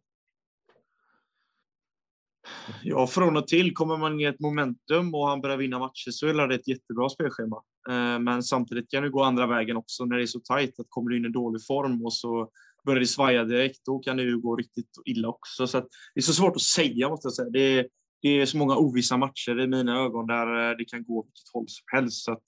[2.84, 6.28] Ja, från och till kommer man i ett momentum och han börjar vinna matcher så
[6.28, 7.58] är det ett jättebra spelschema.
[7.90, 10.86] Eh, men samtidigt kan det gå andra vägen också när det är så tajt att
[10.90, 12.50] kommer du in i dålig form och så
[12.86, 15.68] börjar det svaja direkt, då kan det ju gå riktigt illa också.
[15.68, 17.50] Så det är så svårt att säga måste jag säga.
[17.50, 17.88] Det är,
[18.22, 21.54] det är så många ovissa matcher i mina ögon där eh, det kan gå vilket
[21.54, 22.24] håll som helst.
[22.24, 22.44] Så att,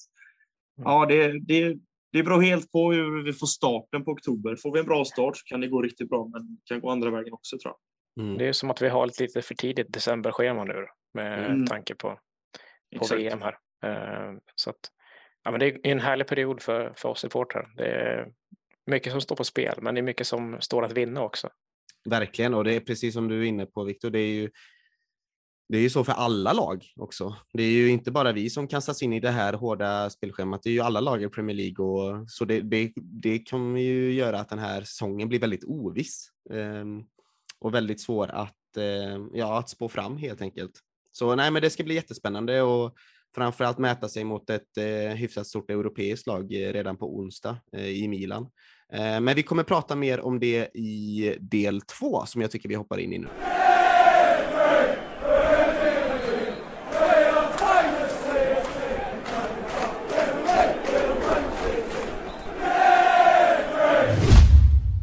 [0.77, 0.91] mm.
[0.91, 1.77] ja, det, det,
[2.11, 4.55] det beror helt på hur vi får starten på oktober.
[4.55, 6.89] Får vi en bra start så kan det gå riktigt bra, men det kan gå
[6.89, 7.88] andra vägen också tror jag.
[8.19, 8.37] Mm.
[8.37, 11.65] Det är som att vi har ett lite för tidigt decemberschema nu med mm.
[11.65, 12.19] tanke på,
[12.99, 13.57] på VM här.
[13.85, 14.79] Uh, så att,
[15.43, 17.73] ja, men det är en härlig period för, för oss supportrar.
[17.75, 18.27] Det är
[18.85, 21.49] mycket som står på spel, men det är mycket som står att vinna också.
[22.09, 24.49] Verkligen, och det är precis som du är inne på Viktor, det är ju
[25.69, 27.35] det är ju så för alla lag också.
[27.53, 30.69] Det är ju inte bara vi som kastas in i det här hårda spelschemat, det
[30.69, 34.39] är ju alla lag i Premier League och så det, det, det kommer ju göra
[34.39, 36.85] att den här säsongen blir väldigt oviss eh,
[37.59, 40.71] och väldigt svår att, eh, ja, att spå fram helt enkelt.
[41.11, 42.93] Så nej, men det ska bli jättespännande och
[43.35, 47.87] framförallt mäta sig mot ett eh, hyfsat stort europeiskt lag eh, redan på onsdag eh,
[47.87, 48.49] i Milan.
[48.93, 52.75] Eh, men vi kommer prata mer om det i del två som jag tycker vi
[52.75, 53.27] hoppar in i nu.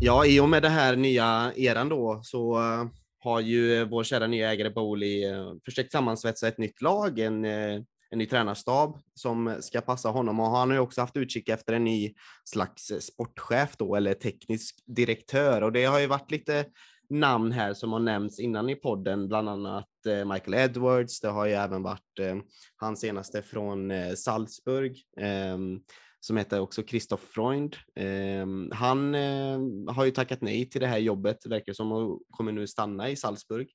[0.07, 2.87] Ja, i och med det här nya eran då så eh,
[3.19, 7.75] har ju vår kära nya ägare Bowley eh, försökt sammansvetsa ett nytt lag, en, eh,
[8.11, 11.73] en ny tränarstab som ska passa honom och han har ju också haft utkik efter
[11.73, 12.15] en ny
[12.45, 16.65] slags sportchef då eller teknisk direktör och det har ju varit lite
[17.11, 21.21] namn här som har nämnts innan i podden, bland annat Michael Edwards.
[21.21, 22.43] Det har ju även varit
[22.77, 24.97] hans senaste från Salzburg.
[25.21, 25.81] Ehm,
[26.27, 27.77] som heter också Christoph Freund.
[27.95, 29.59] Eh, han eh,
[29.95, 33.17] har ju tackat nej till det här jobbet, verkar som, och kommer nu stanna i
[33.17, 33.69] Salzburg.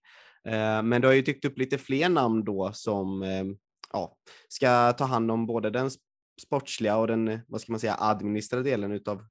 [0.47, 3.57] Eh, men det har ju dykt upp lite fler namn då som ehm,
[3.93, 5.89] ja, ska ta hand om både den
[6.41, 9.25] sportsliga och den, vad ska man säga, administrativa delen utav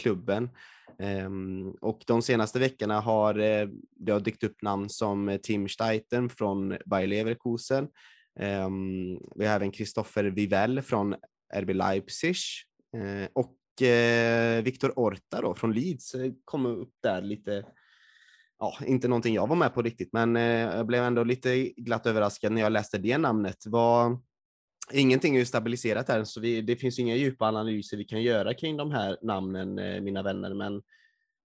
[0.00, 0.50] klubben.
[0.98, 6.28] Ehm, och de senaste veckorna har eh, det har dykt upp namn som Tim Steiten
[6.28, 7.88] från Bayer Leverkusen.
[8.40, 11.14] Ehm, vi har även Christoffer Vivell från
[11.54, 12.36] RB Leipzig
[12.96, 17.64] eh, och eh, Viktor Orta då från Leeds eh, kom upp där lite
[18.58, 22.06] ja, inte någonting jag var med på riktigt, men eh, jag blev ändå lite glatt
[22.06, 23.66] överraskad när jag läste det namnet.
[23.66, 24.20] Var,
[24.92, 28.54] ingenting är ju stabiliserat här, så vi, det finns inga djupa analyser vi kan göra
[28.54, 30.54] kring de här namnen, eh, mina vänner.
[30.54, 30.82] Men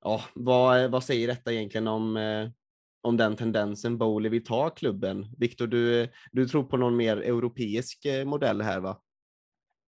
[0.03, 2.17] ja, vad, vad säger detta egentligen om,
[3.01, 5.27] om den tendensen Bowley vill ta klubben?
[5.37, 9.01] Viktor, du, du tror på någon mer europeisk modell här, va?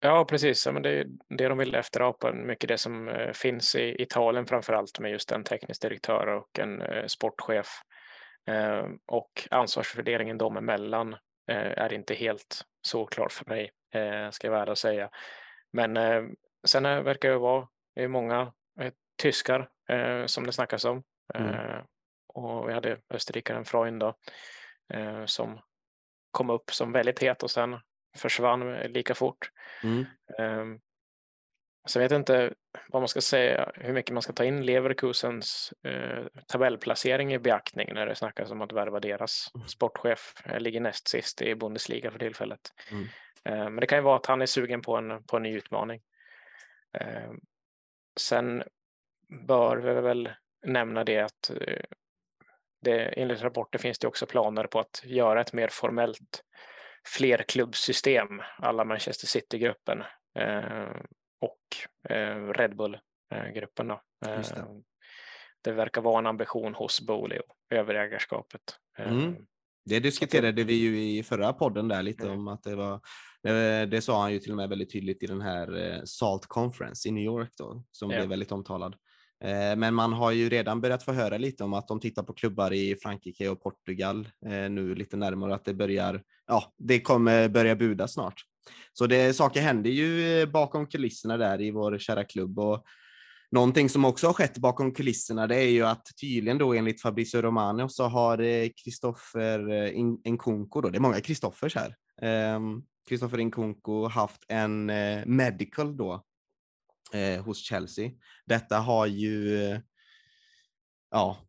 [0.01, 0.67] Ja, precis.
[0.67, 4.47] Ja, men det är det de vill efterapa, mycket det som eh, finns i Italien
[4.47, 7.67] framför allt med just en teknisk direktör och en eh, sportchef.
[8.49, 11.17] Eh, och ansvarsfördelningen dem emellan
[11.49, 13.71] är inte helt så klar för mig,
[14.31, 15.11] ska jag vara och säga.
[15.73, 15.97] Men
[16.67, 18.53] sen verkar det vara det är många
[19.23, 19.69] tyskar
[20.27, 21.03] som det snackas om.
[21.35, 21.85] Mm.
[22.29, 24.15] Och vi hade österrikaren Freund då,
[25.27, 25.61] som
[26.31, 27.77] kom upp som väldigt het och sen
[28.17, 29.51] försvann lika fort.
[29.83, 30.05] Mm.
[30.39, 30.81] Um,
[31.87, 32.55] så jag vet inte
[32.89, 37.95] vad man ska säga, hur mycket man ska ta in Leverkusens uh, tabellplacering i beaktning
[37.95, 39.69] när det snackas om att värva deras mm.
[39.69, 40.35] sportchef.
[40.45, 42.61] Jag ligger näst sist i Bundesliga för tillfället.
[42.91, 43.03] Mm.
[43.49, 45.57] Uh, men det kan ju vara att han är sugen på en, på en ny
[45.57, 46.03] utmaning.
[47.01, 47.33] Uh,
[48.21, 48.63] sen
[49.47, 50.31] bör vi väl
[50.67, 51.81] nämna det att uh,
[52.81, 56.43] det, enligt rapporter finns det också planer på att göra ett mer formellt
[57.07, 58.29] flerklubbsystem,
[58.59, 60.03] alla Manchester City-gruppen
[60.39, 60.97] eh,
[61.41, 63.91] och eh, Red Bull-gruppen.
[63.91, 64.83] Eh, det.
[65.63, 65.73] det.
[65.73, 68.63] verkar vara en ambition hos Bowley och överägarskapet.
[68.99, 69.37] Mm.
[69.85, 72.39] Det diskuterade vi ju i förra podden där lite mm.
[72.39, 73.01] om att det var
[73.43, 77.09] det, det, sa han ju till och med väldigt tydligt i den här Salt Conference
[77.09, 78.17] i New York då, som ja.
[78.17, 78.97] blev väldigt omtalad.
[79.45, 82.33] Eh, men man har ju redan börjat få höra lite om att de tittar på
[82.33, 87.49] klubbar i Frankrike och Portugal eh, nu lite närmare att det börjar, ja, det kommer
[87.49, 88.43] börja buda snart.
[88.93, 92.85] Så det, saker händer ju eh, bakom kulisserna där i vår kära klubb och
[93.51, 97.43] Någonting som också har skett bakom kulisserna det är ju att tydligen då enligt Fabrizio
[97.43, 99.59] Romano så har Kristoffer
[100.31, 104.87] Nkunku, då, det är många Kristoffers här, ehm, Kristoffer Nkunku haft en
[105.27, 106.26] medical då
[107.13, 108.11] eh, hos Chelsea.
[108.47, 109.81] Detta har ju,
[111.11, 111.47] ja,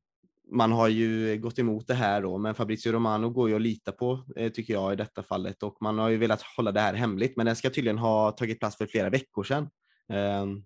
[0.51, 3.91] man har ju gått emot det här då, men Fabrizio Romano går ju att lita
[3.91, 6.93] på, eh, tycker jag, i detta fallet och man har ju velat hålla det här
[6.93, 9.69] hemligt, men den ska tydligen ha tagit plats för flera veckor sedan.
[10.13, 10.63] Ehm,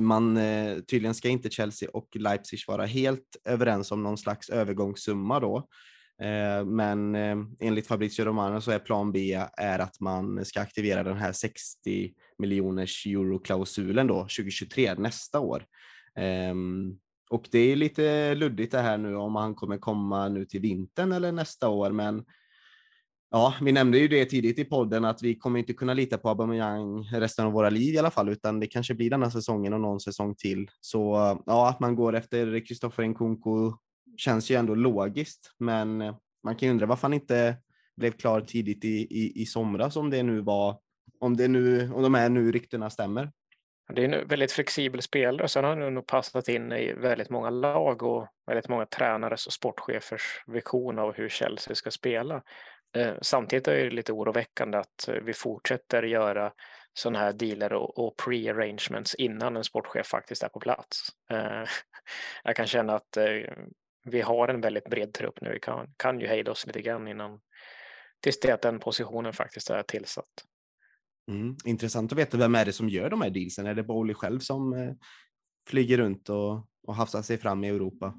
[0.00, 5.40] man, eh, tydligen ska inte Chelsea och Leipzig vara helt överens om någon slags övergångssumma
[5.40, 5.68] då.
[6.22, 11.02] Eh, men eh, enligt Fabrizio Romano så är plan B är att man ska aktivera
[11.02, 15.64] den här 60 miljoners euro-klausulen då 2023, nästa år.
[16.16, 16.98] Ehm,
[17.30, 21.12] och det är lite luddigt det här nu om han kommer komma nu till vintern
[21.12, 22.24] eller nästa år, men
[23.34, 26.28] Ja, vi nämnde ju det tidigt i podden att vi kommer inte kunna lita på
[26.28, 29.80] Aubameyang resten av våra liv i alla fall, utan det kanske blir denna säsongen och
[29.80, 30.70] någon säsong till.
[30.80, 31.14] Så
[31.46, 33.72] ja, att man går efter Kristoffer Nkunku
[34.16, 37.56] känns ju ändå logiskt, men eh, man kan ju undra varför han inte
[37.96, 40.78] blev klar tidigt i, i, i somras om det nu var,
[41.20, 43.30] om det nu, om de här nu ryktena stämmer.
[43.94, 47.50] Det är en väldigt flexibel spelare, sen har han nog passat in i väldigt många
[47.50, 52.42] lag och väldigt många tränares och sportchefers vision av hur Chelsea ska spela.
[52.96, 56.52] Eh, samtidigt är det lite oroväckande att eh, vi fortsätter göra
[56.94, 61.08] sådana här dealer och, pre-arrangements innan en sportchef faktiskt är på plats.
[62.44, 63.16] Jag kan känna att
[64.04, 65.52] vi har en väldigt bred trupp nu.
[65.52, 67.40] Vi kan, kan ju hejda oss lite grann innan
[68.20, 70.44] tills det att den positionen faktiskt är tillsatt.
[71.28, 73.66] Mm, intressant att veta vem är det som gör de här dealsen?
[73.66, 74.94] Är det Bowley själv som
[75.68, 78.14] flyger runt och, och hafsar sig fram i Europa?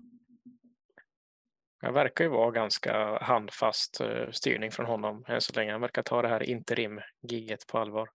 [1.81, 5.71] Det verkar ju vara ganska handfast eh, styrning från honom än så länge.
[5.71, 8.09] Han verkar ta det här interim-giget på allvar.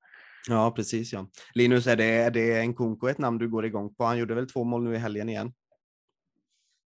[0.48, 1.12] Ja, precis.
[1.12, 1.28] Ja.
[1.54, 4.04] Linus, är det, är det en Konko ett namn du går igång på?
[4.04, 5.52] Han gjorde väl två mål nu i helgen igen?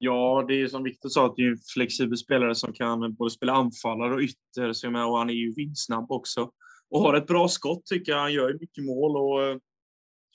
[0.05, 3.31] Ja, det är som Viktor sa, att det är en flexibel spelare som kan både
[3.31, 6.51] spela anfallare och ytter, så och han är ju vindsnabb också.
[6.91, 8.19] Och har ett bra skott tycker jag.
[8.19, 9.57] Han gör mycket mål och eh,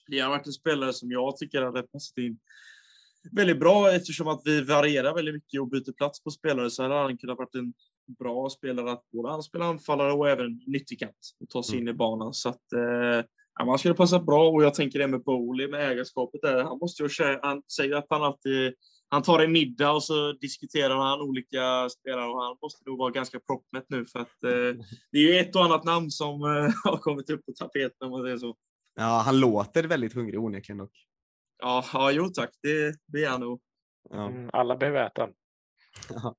[0.07, 2.39] det har varit en spelare som jag tycker hade passat in
[3.32, 6.95] väldigt bra eftersom att vi varierar väldigt mycket och byter plats på spelare så hade
[6.95, 7.74] han kunnat varit en
[8.20, 11.88] bra spelare att både spela anfallare och även nyttigkant och ta sig mm.
[11.88, 12.34] in i banan.
[12.34, 13.26] Så att eh,
[13.59, 16.63] ja, man skulle passa bra och jag tänker det med Bowley med ägarskapet där.
[16.63, 17.09] Han måste ju
[17.41, 18.74] han säger att han alltid
[19.10, 23.12] han tar en middag och så diskuterar han olika spelare och han måste nog vara
[23.12, 24.49] ganska proppmätt nu för att eh,
[25.12, 28.12] det är ju ett och annat namn som eh, har kommit upp på tapeten om
[28.12, 28.55] man säger så.
[28.95, 31.08] Ja, han låter väldigt hungrig onekligen dock.
[31.60, 33.62] Ja, ja jo tack, det, det är han nog.
[34.10, 34.28] Ja.
[34.28, 35.30] Mm, alla behöver äta.
[36.10, 36.36] Ja.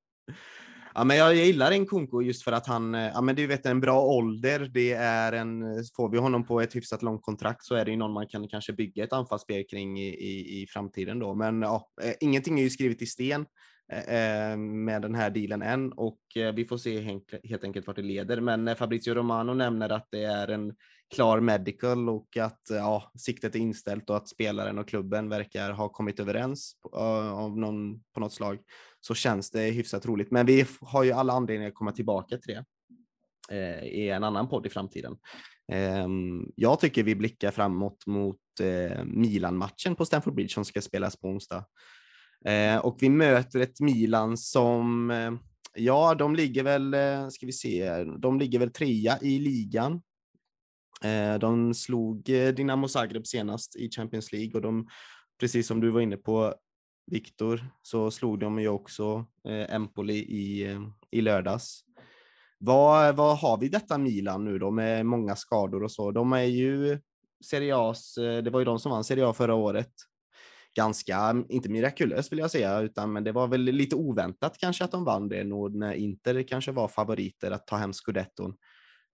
[0.94, 3.80] Ja, men jag, gillar Nkunku just för att han, eh, ja men du vet en
[3.80, 5.62] bra ålder, det är en,
[5.96, 8.48] får vi honom på ett hyfsat långt kontrakt så är det ju någon man kan
[8.48, 11.34] kanske bygga ett anfallsspel kring i, i, i framtiden då.
[11.34, 13.46] Men ja, eh, ingenting är ju skrivet i sten
[13.92, 17.00] eh, eh med den här dealen än och eh, vi får se
[17.44, 18.40] helt enkelt vart det leder.
[18.40, 20.72] Men Fabrizio Romano nämner att det är en
[21.14, 25.70] klar medical och att eh, ja, siktet är inställt och att spelaren och klubben verkar
[25.70, 28.58] ha kommit överens eh, av någon, på något slag
[29.00, 30.30] så känns det hyfsat roligt.
[30.30, 32.64] Men vi har ju alla anledningar att komma tillbaka till det
[33.56, 35.16] eh, i en annan podd i framtiden.
[35.72, 36.08] Eh,
[36.54, 41.28] jag tycker vi blickar framåt mot eh, Milan-matchen på Stamford Bridge som ska spelas på
[41.28, 41.64] onsdag.
[42.44, 45.12] Eh, och vi möter ett Milan som,
[45.74, 46.96] ja, de ligger väl,
[47.30, 50.02] ska vi se, de ligger väl trea i ligan
[51.04, 54.88] Eh, de slog eh, Dinamo Zagreb senast i Champions League och de,
[55.40, 56.54] precis som du var inne på
[57.06, 60.78] Viktor, så slog de ju också eh, Empoli i,
[61.10, 61.84] i lördags.
[62.58, 66.10] Vad, vad har vi detta Milan nu då med många skador och så?
[66.10, 67.00] De är ju
[67.44, 69.92] Serie A's, det var ju de som vann Serie A förra året.
[70.74, 74.90] Ganska, inte mirakulöst vill jag säga, utan men det var väl lite oväntat kanske att
[74.90, 78.54] de vann det nog när Inter kanske var favoriter att ta hem scudetton.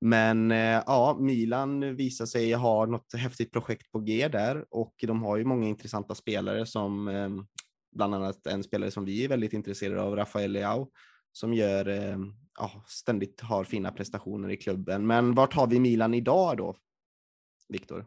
[0.04, 5.22] Men eh, ja, Milan visar sig ha något häftigt projekt på G där och de
[5.22, 7.46] har ju många intressanta spelare som ehm,
[7.92, 10.90] bland annat en spelare som vi är väldigt intresserade av, Rafael Leao,
[11.32, 15.06] som gör, ehm, ja, ständigt har fina prestationer i klubben.
[15.06, 16.76] Men vart har vi Milan idag då,
[17.68, 18.06] Viktor?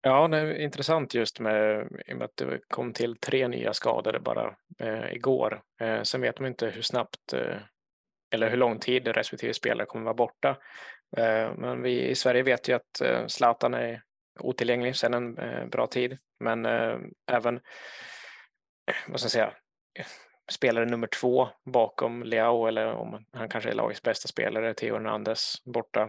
[0.00, 4.56] Ja, det är intressant just med, med att det kom till tre nya skadade bara
[4.78, 5.62] eh, igår.
[5.80, 7.56] Eh, sen vet man inte hur snabbt eh,
[8.34, 10.56] eller hur lång tid respektive spelare kommer vara borta.
[11.16, 14.02] Eh, men vi i Sverige vet ju att eh, Zlatan är
[14.40, 16.18] otillgänglig sedan en eh, bra tid.
[16.40, 16.66] Men
[17.30, 17.60] även,
[19.06, 19.52] vad ska jag säga,
[20.50, 25.62] spelare nummer två bakom Leao eller om han kanske är lagets bästa spelare, Theo Hernandez
[25.64, 26.08] borta,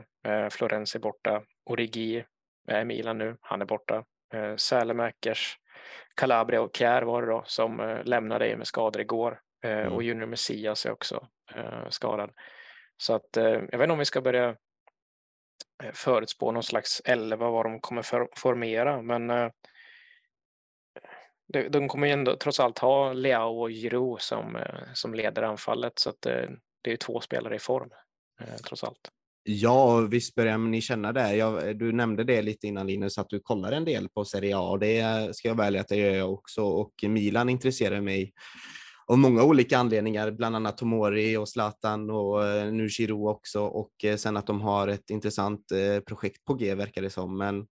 [0.52, 2.26] Florenzi borta, Origi
[2.68, 4.04] är Milan nu, han är borta.
[4.58, 5.58] Sälemäkers,
[6.16, 9.40] Calabria och Kjär var det då som lämnade med skador igår.
[9.66, 9.94] Eh, mm.
[9.94, 12.32] Och Junior Messias är också eh, skadad.
[12.98, 14.56] Så att eh, jag vet inte om vi ska börja
[15.94, 19.52] förutspå någon slags elva vad de kommer för, formera, men
[21.70, 24.58] de, kommer ju ändå trots allt ha Leao och Giroud som,
[24.94, 26.22] som leder anfallet, så att
[26.82, 27.90] det är två spelare i form
[28.68, 29.10] trots allt.
[29.44, 31.36] Ja, visst börjar ni känna det.
[31.36, 34.62] Jag, du nämnde det lite innan Linus, att du kollar en del på Serie A
[34.62, 38.34] och det ska jag välja att det gör jag också och Milan intresserar mig
[39.08, 44.06] av många olika anledningar, bland annat Tomori och Zlatan och eh, nu Giroud också och
[44.06, 47.38] eh, sen att de har ett intressant eh, projekt på G verkar det som.
[47.38, 47.68] Men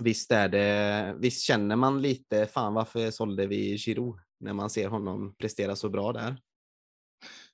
[0.00, 4.88] visst är det, visst känner man lite, fan varför sålde vi Giroud när man ser
[4.88, 6.36] honom prestera så bra där?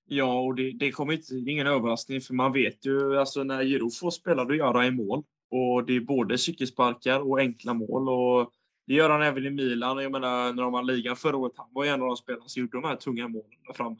[0.05, 3.95] Ja, och det, det kommer inte, ingen överraskning för man vet ju alltså när Giroud
[3.95, 8.09] får spela då gör han i mål och det är både cykelsparkar och enkla mål
[8.09, 8.53] och
[8.87, 10.03] det gör han även i Milan.
[10.03, 12.61] Jag menar, när de vann ligan förra året, han var en av de spelarna som
[12.61, 13.97] gjorde de här tunga målen där framme.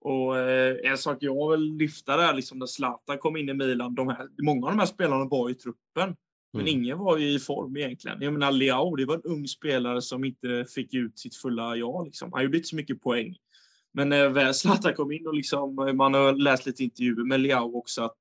[0.00, 3.94] Och eh, en sak jag vill lyfta där, liksom när Zlatan kom in i Milan,
[3.94, 6.16] de här, många av de här spelarna var i truppen.
[6.52, 6.74] Men mm.
[6.74, 8.22] ingen var ju i form egentligen.
[8.22, 12.06] Jag menar, Leao, det var en ung spelare som inte fick ut sitt fulla jag.
[12.06, 12.32] Liksom.
[12.32, 13.36] Han gjorde inte så mycket poäng.
[13.92, 17.76] Men när väl Zlatan kom in och liksom, man har läst lite intervjuer med Leao
[17.76, 18.18] också, att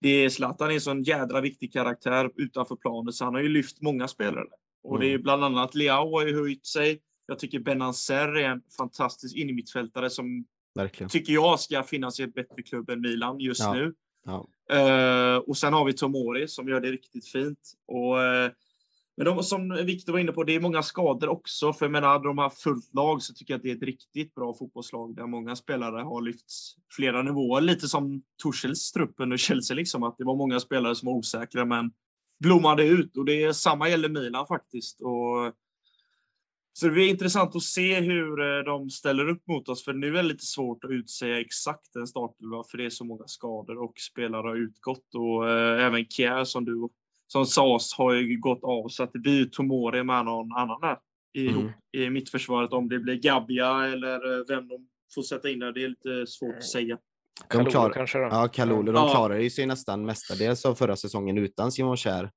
[0.00, 3.48] det är Zlatan är en sån jädra viktig karaktär utanför planen, så han har ju
[3.48, 4.46] lyft många spelare.
[4.82, 5.08] Och mm.
[5.08, 7.00] det är bland annat Leao har ju höjt sig.
[7.26, 11.10] Jag tycker Benancer är en fantastisk innermittfältare som Verkligen.
[11.10, 13.72] tycker jag ska finnas i ett bättre klubb än Milan just ja.
[13.72, 13.94] nu.
[14.24, 14.46] Ja.
[14.72, 17.72] Uh, och sen har vi Tomori som gör det riktigt fint.
[17.86, 18.50] Och, uh,
[19.16, 21.72] men de, som Viktor var inne på, det är många skador också.
[21.72, 23.82] För jag menar, hade de har fullt lag så tycker jag att det är ett
[23.82, 27.60] riktigt bra fotbollslag där många spelare har lyfts flera nivåer.
[27.60, 31.64] Lite som Torshälls trupp under Chelsea, liksom, att det var många spelare som var osäkra
[31.64, 31.92] men
[32.40, 35.00] blommade ut och det är samma gäller Milan faktiskt.
[35.00, 35.54] Och,
[36.72, 40.08] så det blir intressant att se hur eh, de ställer upp mot oss, för nu
[40.08, 43.82] är det lite svårt att utsäga exakt en startelva, för det är så många skador
[43.82, 46.88] och spelare har utgått och eh, även Kjär som du
[47.26, 50.98] som sades har ju gått av så att det blir Tomori med någon annan där
[51.32, 51.68] i, mm.
[51.92, 52.72] i mittförsvaret.
[52.72, 56.26] Om det blir Gabia eller eh, vem de får sätta in där, det är lite
[56.26, 56.98] svårt att säga.
[57.48, 58.24] De klar, kanske då?
[58.24, 58.92] Ja, Kalulu.
[58.92, 59.10] De ja.
[59.10, 62.30] klarade sig nästan mestadels av förra säsongen utan Simon Kjär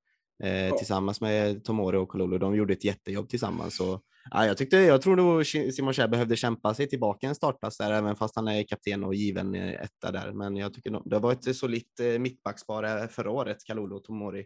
[0.43, 0.77] eh, ja.
[0.77, 2.37] tillsammans med Tomori och Kalulu.
[2.37, 3.79] De gjorde ett jättejobb tillsammans.
[3.79, 4.01] Och,
[4.31, 7.91] ja, jag, tyckte, jag tror nog Simon Kjär behövde kämpa sig tillbaka en startplats där,
[7.91, 10.31] även fast han är kapten och given etta där.
[10.31, 14.45] Men jag tycker det var ett solitt eh, mittbackspar förra året, Kalulu och Tomori.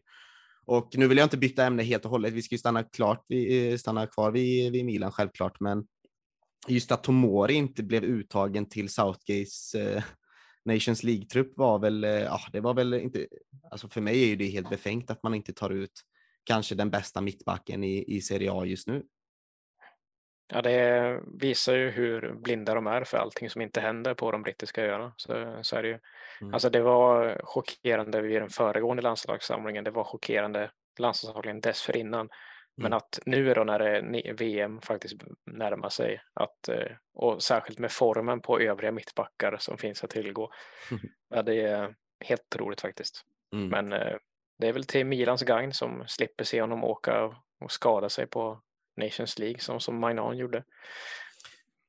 [0.65, 2.33] Och nu vill jag inte byta ämne helt och hållet.
[2.33, 5.83] Vi ska ju stanna, klart, vi eh, stanna kvar vid, vid Milan självklart, men
[6.67, 10.03] just att Tomori inte blev uttagen till Southgates eh,
[10.67, 13.27] Nations League-trupp var väl, eh, ja, det var väl inte,
[13.71, 16.01] alltså för mig är ju det helt befängt att man inte tar ut
[16.43, 19.03] kanske den bästa mittbacken i, i Serie A just nu.
[20.53, 24.41] Ja, det visar ju hur blinda de är för allting som inte händer på de
[24.41, 25.13] brittiska öarna.
[25.17, 25.99] Så, så är det ju.
[26.41, 26.53] Mm.
[26.53, 29.83] Alltså det var chockerande vid den föregående landslagssamlingen.
[29.83, 32.29] Det var chockerande landslagssamlingen dessförinnan.
[32.77, 32.97] Men mm.
[32.97, 35.15] att nu då när VM faktiskt
[35.45, 40.51] närmar sig, att, eh, och särskilt med formen på övriga mittbackar som finns att tillgå,
[41.29, 43.21] ja, det är helt otroligt faktiskt.
[43.53, 43.67] Mm.
[43.69, 44.17] Men eh,
[44.59, 48.61] det är väl till Milans gagn som slipper se honom åka och skada sig på
[48.97, 50.63] Nations League som, som Mainan gjorde.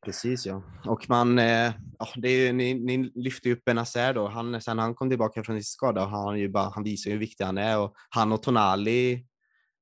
[0.05, 0.63] Precis ja.
[0.85, 1.73] Och man, eh,
[2.17, 4.29] det är, ni, ni lyfter upp Benazer då.
[4.29, 7.45] Han, sen han kom tillbaka från sin skada, han, ju bara, han visar hur viktig
[7.45, 9.27] han är och han och Tonali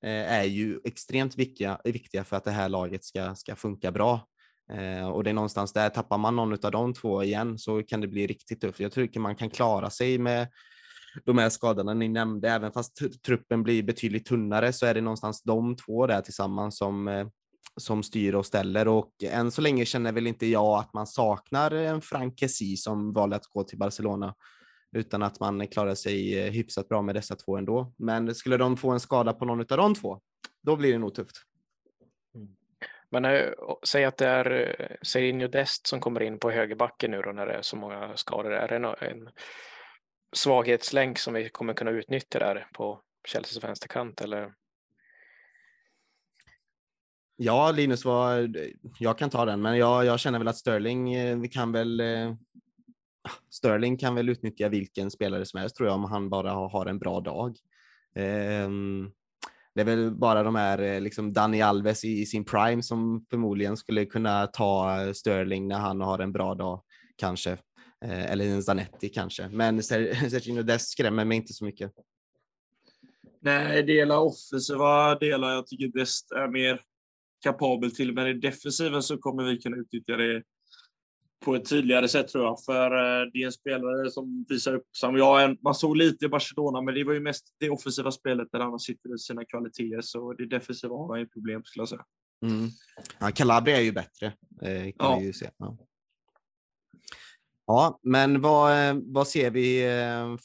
[0.07, 4.21] Eh, är ju extremt viktiga, viktiga för att det här laget ska, ska funka bra.
[4.73, 8.01] Eh, och det är någonstans där, tappar man någon av de två igen så kan
[8.01, 8.81] det bli riktigt tufft.
[8.81, 10.49] Jag tycker man kan klara sig med
[11.25, 15.43] de här skadorna ni nämnde, även fast truppen blir betydligt tunnare så är det någonstans
[15.43, 17.27] de två där tillsammans som, eh,
[17.77, 21.71] som styr och ställer och än så länge känner väl inte jag att man saknar
[21.71, 24.35] en Frank Kessie som valde att gå till Barcelona
[24.97, 27.93] utan att man klarar sig eh, hyfsat bra med dessa två ändå.
[27.97, 30.21] Men skulle de få en skada på någon av de två,
[30.63, 31.37] då blir det nog tufft.
[32.35, 32.49] Mm.
[33.11, 33.51] Men äh,
[33.87, 37.47] säg att det är äh, Serinho Dest som kommer in på högerbacken nu då när
[37.47, 38.53] det är så många skador.
[38.53, 39.29] Är det en,
[40.37, 44.53] svaghetslänk som vi kommer kunna utnyttja där på Chelseas vänsterkant eller?
[47.37, 48.51] Ja, Linus, var,
[48.99, 52.01] jag kan ta den, men jag, jag känner väl att Sterling eh, vi kan väl
[52.01, 52.35] eh,
[53.51, 56.99] Sterling kan väl utnyttja vilken spelare som helst tror jag om han bara har en
[56.99, 57.57] bra dag.
[58.15, 59.11] Ehm,
[59.75, 63.77] det är väl bara de här eh, liksom Dani Alves i, sin prime som förmodligen
[63.77, 66.83] skulle kunna ta Sterling när han har en bra dag
[67.17, 67.51] kanske.
[68.05, 71.93] Eh, eller en Zanetti kanske, men Sergino Dest skrämmer mig inte så mycket.
[73.41, 76.81] Nej, delar offensiva delar jag tycker Dest är mer
[77.43, 80.43] kapabel till, men i defensiven så kommer vi kunna utnyttja det
[81.45, 82.65] på ett tydligare sätt tror jag.
[82.65, 85.57] För eh, det är en spelare som visar upp som jag.
[85.63, 88.79] Man såg lite i Barcelona, men det var ju mest det offensiva spelet där han
[88.79, 90.01] sitter i sina kvaliteter.
[90.01, 92.05] Så det defensiva har han ju problem skulle jag säga.
[92.43, 92.69] Mm.
[93.19, 94.27] Ja, Calabria är ju bättre.
[94.63, 95.21] Eh, kan ja.
[95.21, 95.51] ju se.
[95.57, 95.77] Ja.
[97.67, 98.01] ja.
[98.03, 99.81] men vad, eh, vad ser vi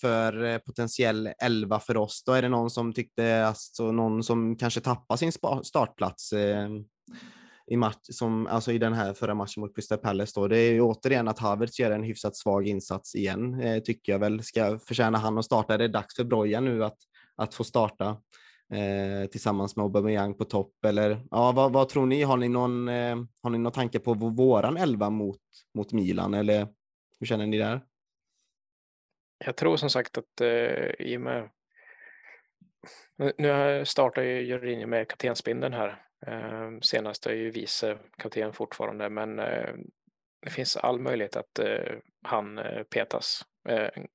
[0.02, 2.24] för potentiell elva för oss?
[2.26, 5.32] Då är det någon som tyckte, alltså någon som kanske tappar sin
[5.64, 6.34] startplats
[7.72, 10.32] i, match, som, alltså i den här förra matchen mot Crystal Palace.
[10.36, 10.48] Då.
[10.48, 14.20] Det är ju återigen att Havertz gör en hyfsat svag insats igen, eh, tycker jag
[14.20, 14.44] väl.
[14.44, 15.78] Ska förtjäna han att starta.
[15.78, 16.98] Det är dags för Broja nu att,
[17.36, 18.18] att få starta
[18.74, 20.86] eh, tillsammans med Aubameyang på topp.
[20.86, 22.24] Eller, ja, vad, vad tror ni?
[22.24, 25.42] Har ni någon, eh, har ni någon tanke på våran elva mot,
[25.74, 26.34] mot Milan?
[26.34, 26.68] Eller
[27.20, 27.82] hur känner ni där?
[29.46, 31.50] Jag tror som sagt att eh, i och med
[33.38, 39.40] nu startar ju Jorginho med kaptensbindeln här Ehm, senast är ju vice kapten fortfarande, men
[39.40, 39.74] eh,
[40.42, 43.46] det finns all möjlighet att eh, han eh, petas.
[43.70, 44.08] Ehm,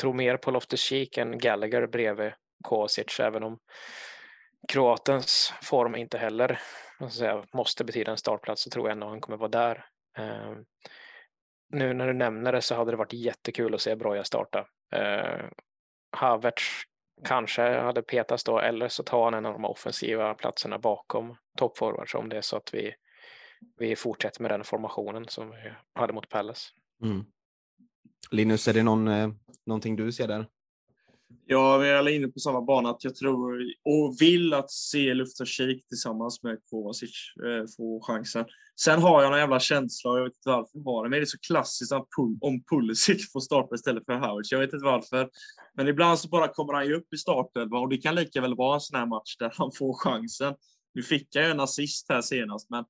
[0.00, 2.32] tror mer på Loftus-Cheek än Gallagher bredvid
[2.64, 3.58] Kosic, även om
[4.68, 6.60] kroatens form inte heller
[7.10, 9.86] säga, måste betyda en startplats så tror jag ändå han kommer vara där.
[10.18, 10.56] Eh,
[11.68, 14.66] nu när du nämner det så hade det varit jättekul att se Broja starta.
[14.92, 15.50] Ehm,
[16.16, 16.62] Havertz
[17.24, 22.14] kanske hade petats då, eller så tar han en av de offensiva platserna bakom toppforwards
[22.14, 22.94] om det är så att vi,
[23.78, 26.68] vi fortsätter med den formationen som vi hade mot Palace.
[27.02, 27.24] Mm.
[28.30, 29.28] Linus, är det någon, eh,
[29.66, 30.46] någonting du ser där?
[31.46, 32.90] Ja, vi är alla inne på samma bana.
[32.90, 37.10] Att jag tror och vill att se Luftar-Shake tillsammans med Kovacic
[37.44, 38.44] eh, få chansen.
[38.80, 41.24] Sen har jag en jävla känsla, och jag vet inte varför var det, men det
[41.24, 42.06] är så klassiskt att
[42.40, 44.44] om Pulisic får starta istället för Howard.
[44.50, 45.30] Jag vet inte varför.
[45.74, 48.56] Men ibland så bara kommer han ju upp i startelvan och det kan lika väl
[48.56, 50.54] vara en sån här match där han får chansen.
[50.94, 52.84] Nu fick jag ju en assist här senast, men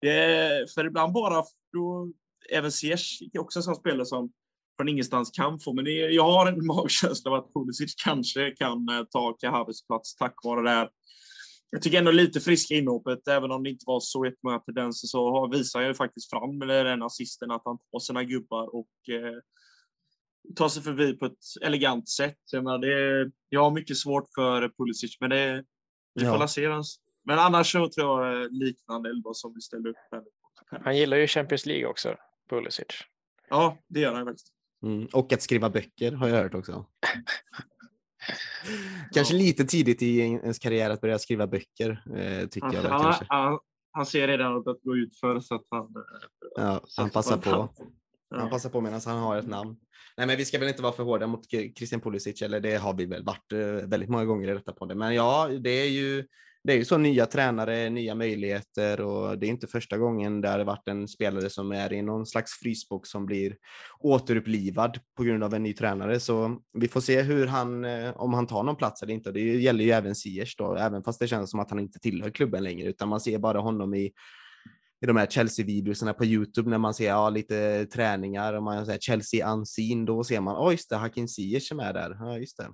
[0.00, 2.12] det för ibland bara då,
[2.50, 4.32] även Ziyech är också en sån spelare som
[4.78, 5.72] från ingenstans kan få.
[5.72, 10.16] Men det, jag har en magkänsla av att Pulisic kanske kan eh, ta Kahavis plats
[10.16, 10.90] tack vare det här.
[11.70, 15.48] Jag tycker ändå lite friska inhoppet, även om det inte var så jättemånga tendenser så
[15.52, 19.34] visar jag faktiskt fram med den assisten att han tar sina gubbar och eh,
[20.56, 22.38] tar sig förbi på ett elegant sätt.
[22.52, 25.64] Jag, menar, det, jag har mycket svårt för Pulisic, men det,
[26.14, 26.48] vi får ja.
[26.48, 26.68] se.
[27.24, 29.96] Men annars så tror jag liknande elva som vi ställde upp.
[30.84, 32.16] Han gillar ju Champions League också,
[32.50, 32.86] Pulisic.
[33.48, 34.52] Ja, det gör han faktiskt.
[34.82, 36.86] Mm, och att skriva böcker har jag hört också.
[39.12, 39.38] kanske ja.
[39.38, 42.82] lite tidigt i ens karriär att börja skriva böcker, eh, tycker han, jag.
[42.82, 43.58] Han, han,
[43.92, 45.84] han, ser redan att gå ut för så att han...
[45.84, 46.02] Eh,
[46.56, 47.68] ja, han passar på.
[48.30, 49.76] Han passar på medan han har ett namn.
[50.16, 52.94] Nej, men vi ska väl inte vara för hårda mot Christian Pulisic, eller det har
[52.94, 54.98] vi väl varit eh, väldigt många gånger i detta podden.
[54.98, 56.26] Men ja, det är ju
[56.64, 60.48] det är ju så nya tränare, nya möjligheter och det är inte första gången det
[60.48, 63.56] har varit en spelare som är i någon slags frysbox som blir
[63.98, 66.20] återupplivad på grund av en ny tränare.
[66.20, 69.32] Så vi får se hur han, eh, om han tar någon plats eller inte.
[69.32, 72.30] Det gäller ju även Siers då, även fast det känns som att han inte tillhör
[72.30, 74.12] klubben längre, utan man ser bara honom i
[75.00, 78.98] i de här Chelsea-videorna på Youtube när man ser ja, lite träningar och man säger
[78.98, 82.16] Chelsea unseen, då ser man, oj just det, Hakim Ziyech som är där.
[82.20, 82.68] Ja, just det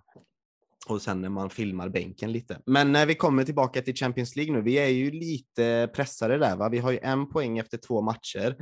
[0.87, 2.61] och sen när man filmar bänken lite.
[2.67, 6.57] Men när vi kommer tillbaka till Champions League nu, vi är ju lite pressade där.
[6.57, 6.69] Va?
[6.69, 8.57] Vi har ju en poäng efter två matcher.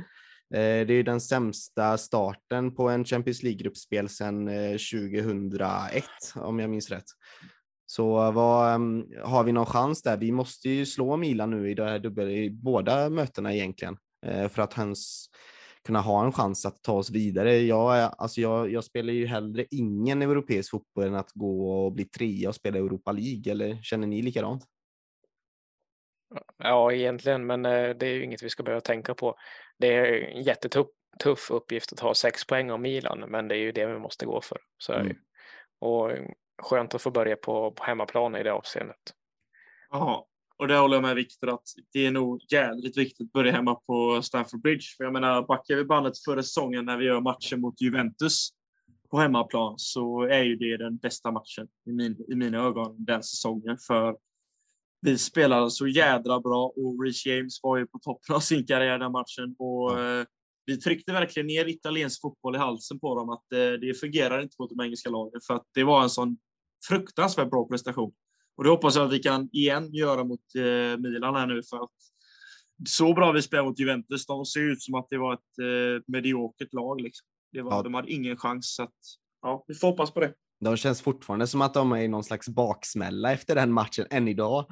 [0.53, 6.03] Eh, det är ju den sämsta starten på en Champions League-gruppspel sedan eh, 2001,
[6.35, 7.05] om jag minns rätt.
[7.85, 10.17] Så vad, mm, har vi någon chans där?
[10.17, 14.47] Vi måste ju slå Milan nu i, det här dubbel, i båda mötena egentligen eh,
[14.49, 15.29] för att hans
[15.85, 17.57] kunna ha en chans att ta oss vidare.
[17.57, 22.05] Jag, alltså jag, jag spelar ju hellre ingen europeisk fotboll än att gå och bli
[22.05, 24.63] trea och spela Europa League, eller känner ni likadant?
[26.57, 29.35] Ja, egentligen, men eh, det är ju inget vi ska behöva tänka på.
[29.77, 30.87] Det är en jättetuff
[31.19, 34.25] tuff uppgift att ta sex poäng av Milan, men det är ju det vi måste
[34.25, 34.57] gå för.
[34.77, 35.17] Så mm.
[35.79, 36.11] Och
[36.61, 39.13] skönt att få börja på, på hemmaplan i det avseendet.
[39.89, 40.27] Ja,
[40.59, 43.75] och det håller jag med Viktor att det är nog jävligt viktigt att börja hemma
[43.75, 44.85] på Stamford Bridge.
[44.97, 48.49] För jag menar, backar vi bandet förra säsongen när vi gör matchen mot Juventus
[49.11, 53.23] på hemmaplan så är ju det den bästa matchen i, min, i mina ögon den
[53.23, 53.77] säsongen.
[53.87, 54.17] För
[55.01, 58.99] vi spelade så jädra bra och Reece James var ju på toppen av sin karriär
[58.99, 59.55] den matchen.
[59.59, 60.25] Och, mm.
[60.65, 64.55] vi tryckte verkligen ner italiensk fotboll i halsen på dem att eh, det fungerar inte
[64.59, 66.37] mot de engelska lagen för att det var en sån
[66.87, 68.13] fruktansvärt bra prestation.
[68.57, 71.83] Och det hoppas jag att vi kan igen göra mot eh, Milan här nu för
[71.83, 71.91] att
[72.89, 74.25] så bra vi spelar mot Juventus.
[74.25, 77.01] De ser ut som att det var ett eh, mediokert lag.
[77.01, 77.27] Liksom.
[77.51, 77.81] Det var, ja.
[77.81, 78.75] De hade ingen chans.
[78.75, 78.93] Så att,
[79.41, 80.33] ja, vi får hoppas på det.
[80.59, 84.27] De känns fortfarande som att de är i någon slags baksmälla efter den matchen än
[84.27, 84.65] idag.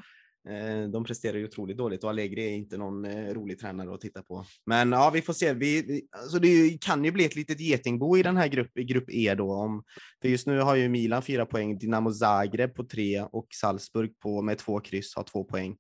[0.50, 4.02] Eh, de presterar ju otroligt dåligt och Allegri är inte någon eh, rolig tränare att
[4.02, 4.46] titta på.
[4.66, 5.54] Men ja, vi får se.
[5.54, 9.10] Vi, alltså det kan ju bli ett litet getingbo i den här grupp, i grupp
[9.10, 9.54] E då.
[9.54, 9.84] Om,
[10.22, 14.42] för just nu har ju Milan fyra poäng, Dinamo Zagreb på tre och Salzburg på,
[14.42, 15.78] med två kryss har två poäng.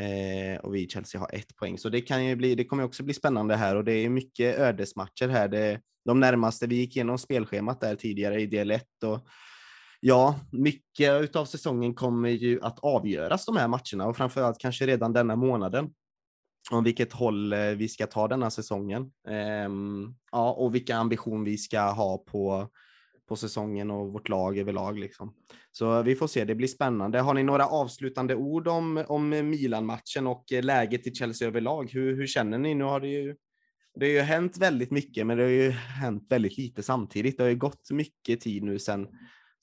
[0.00, 1.78] Eh, och vi i Chelsea har ett poäng.
[1.78, 4.58] Så det kan ju bli, det kommer också bli spännande här och det är mycket
[4.58, 5.48] ödesmatcher här.
[5.48, 9.26] Det, de närmaste, vi gick igenom spelschemat där tidigare i del 1 och
[10.06, 15.12] ja, mycket av säsongen kommer ju att avgöras de här matcherna och framförallt kanske redan
[15.12, 15.90] denna månaden.
[16.70, 19.12] Om vilket håll eh, vi ska ta denna säsongen.
[19.28, 22.68] Ehm, ja, och vilka ambition vi ska ha på,
[23.28, 24.98] på säsongen och vårt lag överlag.
[24.98, 25.34] Liksom.
[25.72, 27.20] Så vi får se, det blir spännande.
[27.20, 31.90] Har ni några avslutande ord om, om Milan-matchen och eh, läget i Chelsea överlag?
[31.92, 32.74] Hur, hur känner ni?
[32.74, 33.36] Nu har det ju
[34.00, 37.36] det har ju hänt väldigt mycket, men det har ju hänt väldigt lite samtidigt.
[37.36, 39.08] Det har ju gått mycket tid nu sedan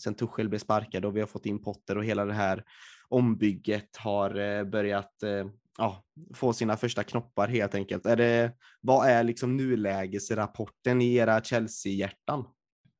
[0.04, 2.64] sen Tuchel blev sparkad och vi har fått in Potter och hela det här
[3.10, 5.46] ombygget har eh, börjat eh,
[5.78, 6.04] ja,
[6.36, 8.06] få sina första knoppar helt enkelt.
[8.06, 8.52] Är det,
[8.82, 12.46] vad är liksom nulägesrapporten i era Chelsea-hjärtan?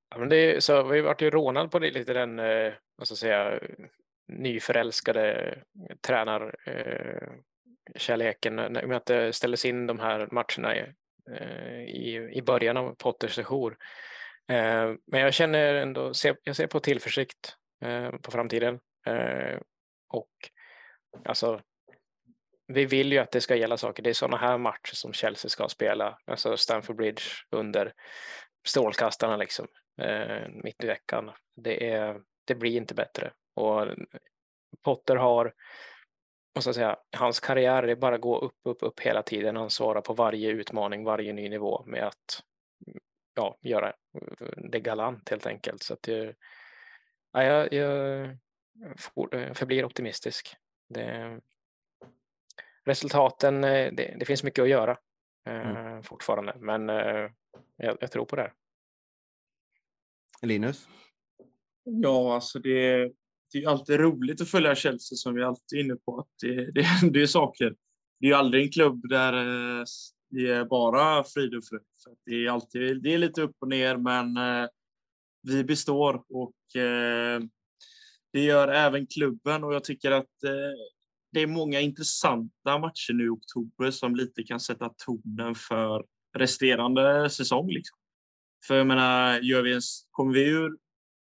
[0.10, 3.08] Ja, men det är, så vi varit ju rånad på det lite den, eh, vad
[3.08, 3.60] ska säga,
[4.28, 5.58] nyförälskade
[6.08, 10.80] tränarkärleken eh, eh med att det ställdes in de här matcherna i,
[11.88, 13.78] i, i början av Potters sejour.
[14.50, 16.12] Eh, men jag känner ändå,
[16.44, 18.80] jag ser på tillförsikt eh, på framtiden.
[19.06, 19.60] Eh,
[20.10, 20.30] och
[21.26, 21.62] alltså,
[22.68, 24.04] vi vill ju att det ska gälla saker.
[24.04, 27.94] Det är sådana här matcher som Chelsea ska spela, alltså Stamford Bridge under
[28.68, 29.68] strålkastarna liksom,
[30.02, 31.32] eh, mitt i veckan.
[31.56, 33.32] Det, är, det blir inte bättre.
[33.56, 33.88] Och
[34.84, 35.54] Potter har,
[36.56, 39.56] måste jag säga, hans karriär, det är bara att gå upp, upp, upp hela tiden.
[39.56, 42.44] Han svarar på varje utmaning, varje ny nivå med att
[43.34, 43.94] ja, göra
[44.72, 45.84] det galant helt enkelt.
[45.84, 46.36] Så att jag,
[47.34, 50.56] ja, jag, jag förblir optimistisk.
[50.90, 51.40] Det,
[52.86, 54.98] resultaten, eh, det, det, finns mycket att göra
[55.50, 55.76] mm.
[55.76, 57.30] Eh, fortfarande, men eh,
[57.76, 58.52] jag, jag, tror på det.
[60.42, 60.88] Linus?
[61.84, 63.12] Ja, alltså det,
[63.52, 66.20] det är alltid roligt att följa Chelsea som vi alltid är inne på.
[66.20, 67.76] Att det, det, det är saker.
[68.20, 69.34] Det är ju aldrig en klubb där
[70.34, 72.18] det är bara frid och fröjd.
[72.26, 74.68] Det är alltid det är lite upp och ner, men eh,
[75.42, 77.42] vi består och eh,
[78.34, 80.52] det gör även klubben och jag tycker att eh,
[81.32, 86.06] det är många intressanta matcher nu i oktober som lite kan sätta tonen för
[86.38, 87.70] resterande säsong.
[87.70, 87.98] Liksom.
[88.68, 89.82] För jag menar, gör vi en,
[90.12, 90.78] kommer vi ur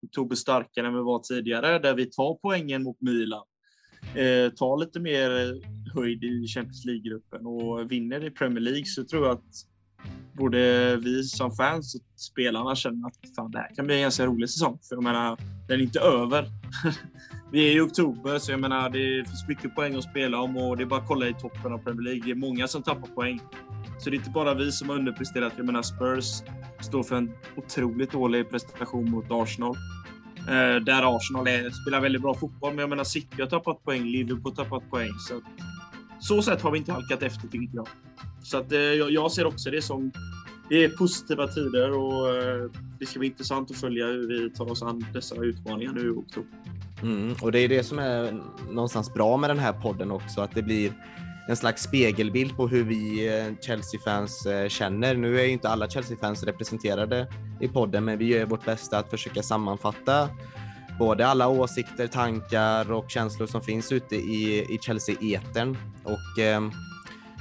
[0.07, 3.47] oktober starkare än vi var tidigare, där vi tar poängen mot Milan,
[4.15, 5.53] eh, tar lite mer eh,
[5.95, 9.67] höjd i Champions League-gruppen och vinner i Premier League så tror jag att
[10.33, 14.27] både vi som fans och spelarna känner att fan, det här kan bli en ganska
[14.27, 14.79] rolig säsong.
[14.89, 15.39] För jag menar,
[15.69, 16.47] den är inte över.
[17.53, 20.77] vi är i oktober, så jag menar, det finns mycket poäng att spela om och
[20.77, 22.23] det är bara att kolla i toppen av Premier League.
[22.25, 23.41] Det är många som tappar poäng.
[23.99, 25.53] Så det är inte bara vi som har underpresterat.
[25.57, 26.43] Jag menar, Spurs
[26.81, 29.77] står för en otroligt dålig prestation mot Arsenal.
[30.39, 34.05] Eh, där Arsenal är, spelar väldigt bra fotboll, men jag menar City har tappat poäng,
[34.05, 35.13] Liverpool har tappat poäng.
[35.19, 35.41] Så
[36.21, 37.89] så sätt har vi inte halkat efter tycker jag.
[38.43, 40.13] Så att, eh, jag ser också det som
[40.69, 44.71] det är positiva tider och eh, det ska bli intressant att följa hur vi tar
[44.71, 46.59] oss an dessa utmaningar nu i oktober.
[47.03, 50.55] Mm, och det är det som är någonstans bra med den här podden också, att
[50.55, 50.93] det blir
[51.49, 55.15] en slags spegelbild på hur vi eh, Chelsea-fans eh, känner.
[55.15, 57.27] Nu är ju inte alla Chelsea-fans representerade
[57.61, 60.29] i podden, men vi gör vårt bästa att försöka sammanfatta
[61.01, 65.77] både alla åsikter, tankar och känslor som finns ute i, i Chelsea-etern.
[66.05, 66.63] Och eh,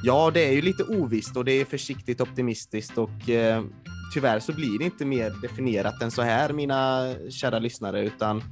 [0.03, 3.63] ja, det är ju lite ovisst och det är försiktigt optimistiskt och eh,
[4.13, 8.43] tyvärr så blir det inte mer definierat än så här, mina kära lyssnare, utan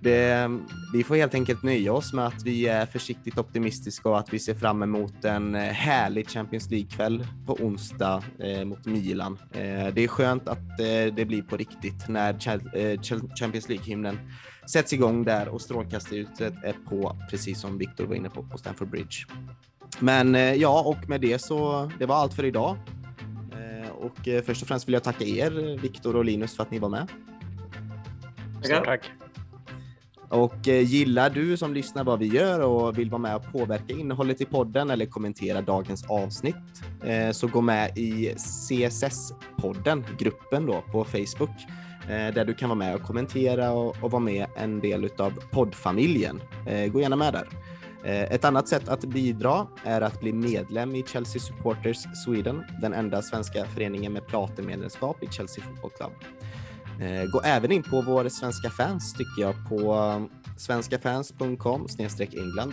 [0.00, 0.50] det,
[0.92, 4.38] vi får helt enkelt nöja oss med att vi är försiktigt optimistiska och att vi
[4.38, 9.38] ser fram emot en härlig Champions League-kväll på onsdag eh, mot Milan.
[9.52, 13.00] Eh, det är skönt att eh, det blir på riktigt när eh,
[13.40, 14.18] Champions League-hymnen
[14.70, 18.90] sätts igång där och strålkastarljuset är på, precis som Victor var inne på, på Stamford
[18.90, 19.16] Bridge.
[19.98, 22.76] Men eh, ja, och med det så, det var allt för idag.
[23.52, 26.78] Eh, och först och främst vill jag tacka er, Victor och Linus, för att ni
[26.78, 27.08] var med.
[28.62, 28.84] Tack.
[28.84, 29.10] Tack.
[30.28, 33.94] Och eh, gillar du som lyssnar vad vi gör och vill vara med och påverka
[33.94, 36.56] innehållet i podden eller kommentera dagens avsnitt
[37.04, 41.56] eh, så gå med i CSS-podden, gruppen då på Facebook
[42.02, 46.40] eh, där du kan vara med och kommentera och vara med en del av poddfamiljen.
[46.92, 47.48] Gå gärna med där.
[48.04, 53.22] Ett annat sätt att bidra är att bli medlem i Chelsea Supporters Sweden, den enda
[53.22, 56.12] svenska föreningen med platinmedlemskap i Chelsea Football Club.
[57.00, 61.86] Eh, gå även in på vår svenska fans tycker jag på um, svenskafans.com
[62.32, 62.72] England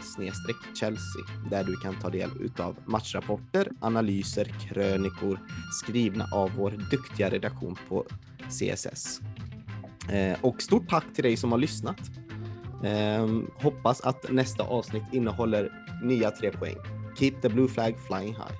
[0.80, 5.39] Chelsea där du kan ta del utav matchrapporter, analyser, krönikor
[5.71, 8.05] skrivna av vår duktiga redaktion på
[8.49, 9.21] CSS.
[10.09, 11.99] Eh, och stort tack till dig som har lyssnat.
[12.84, 15.71] Ehm, hoppas att nästa avsnitt innehåller
[16.03, 16.76] nya tre poäng.
[17.19, 18.55] Keep the blue flag flying high.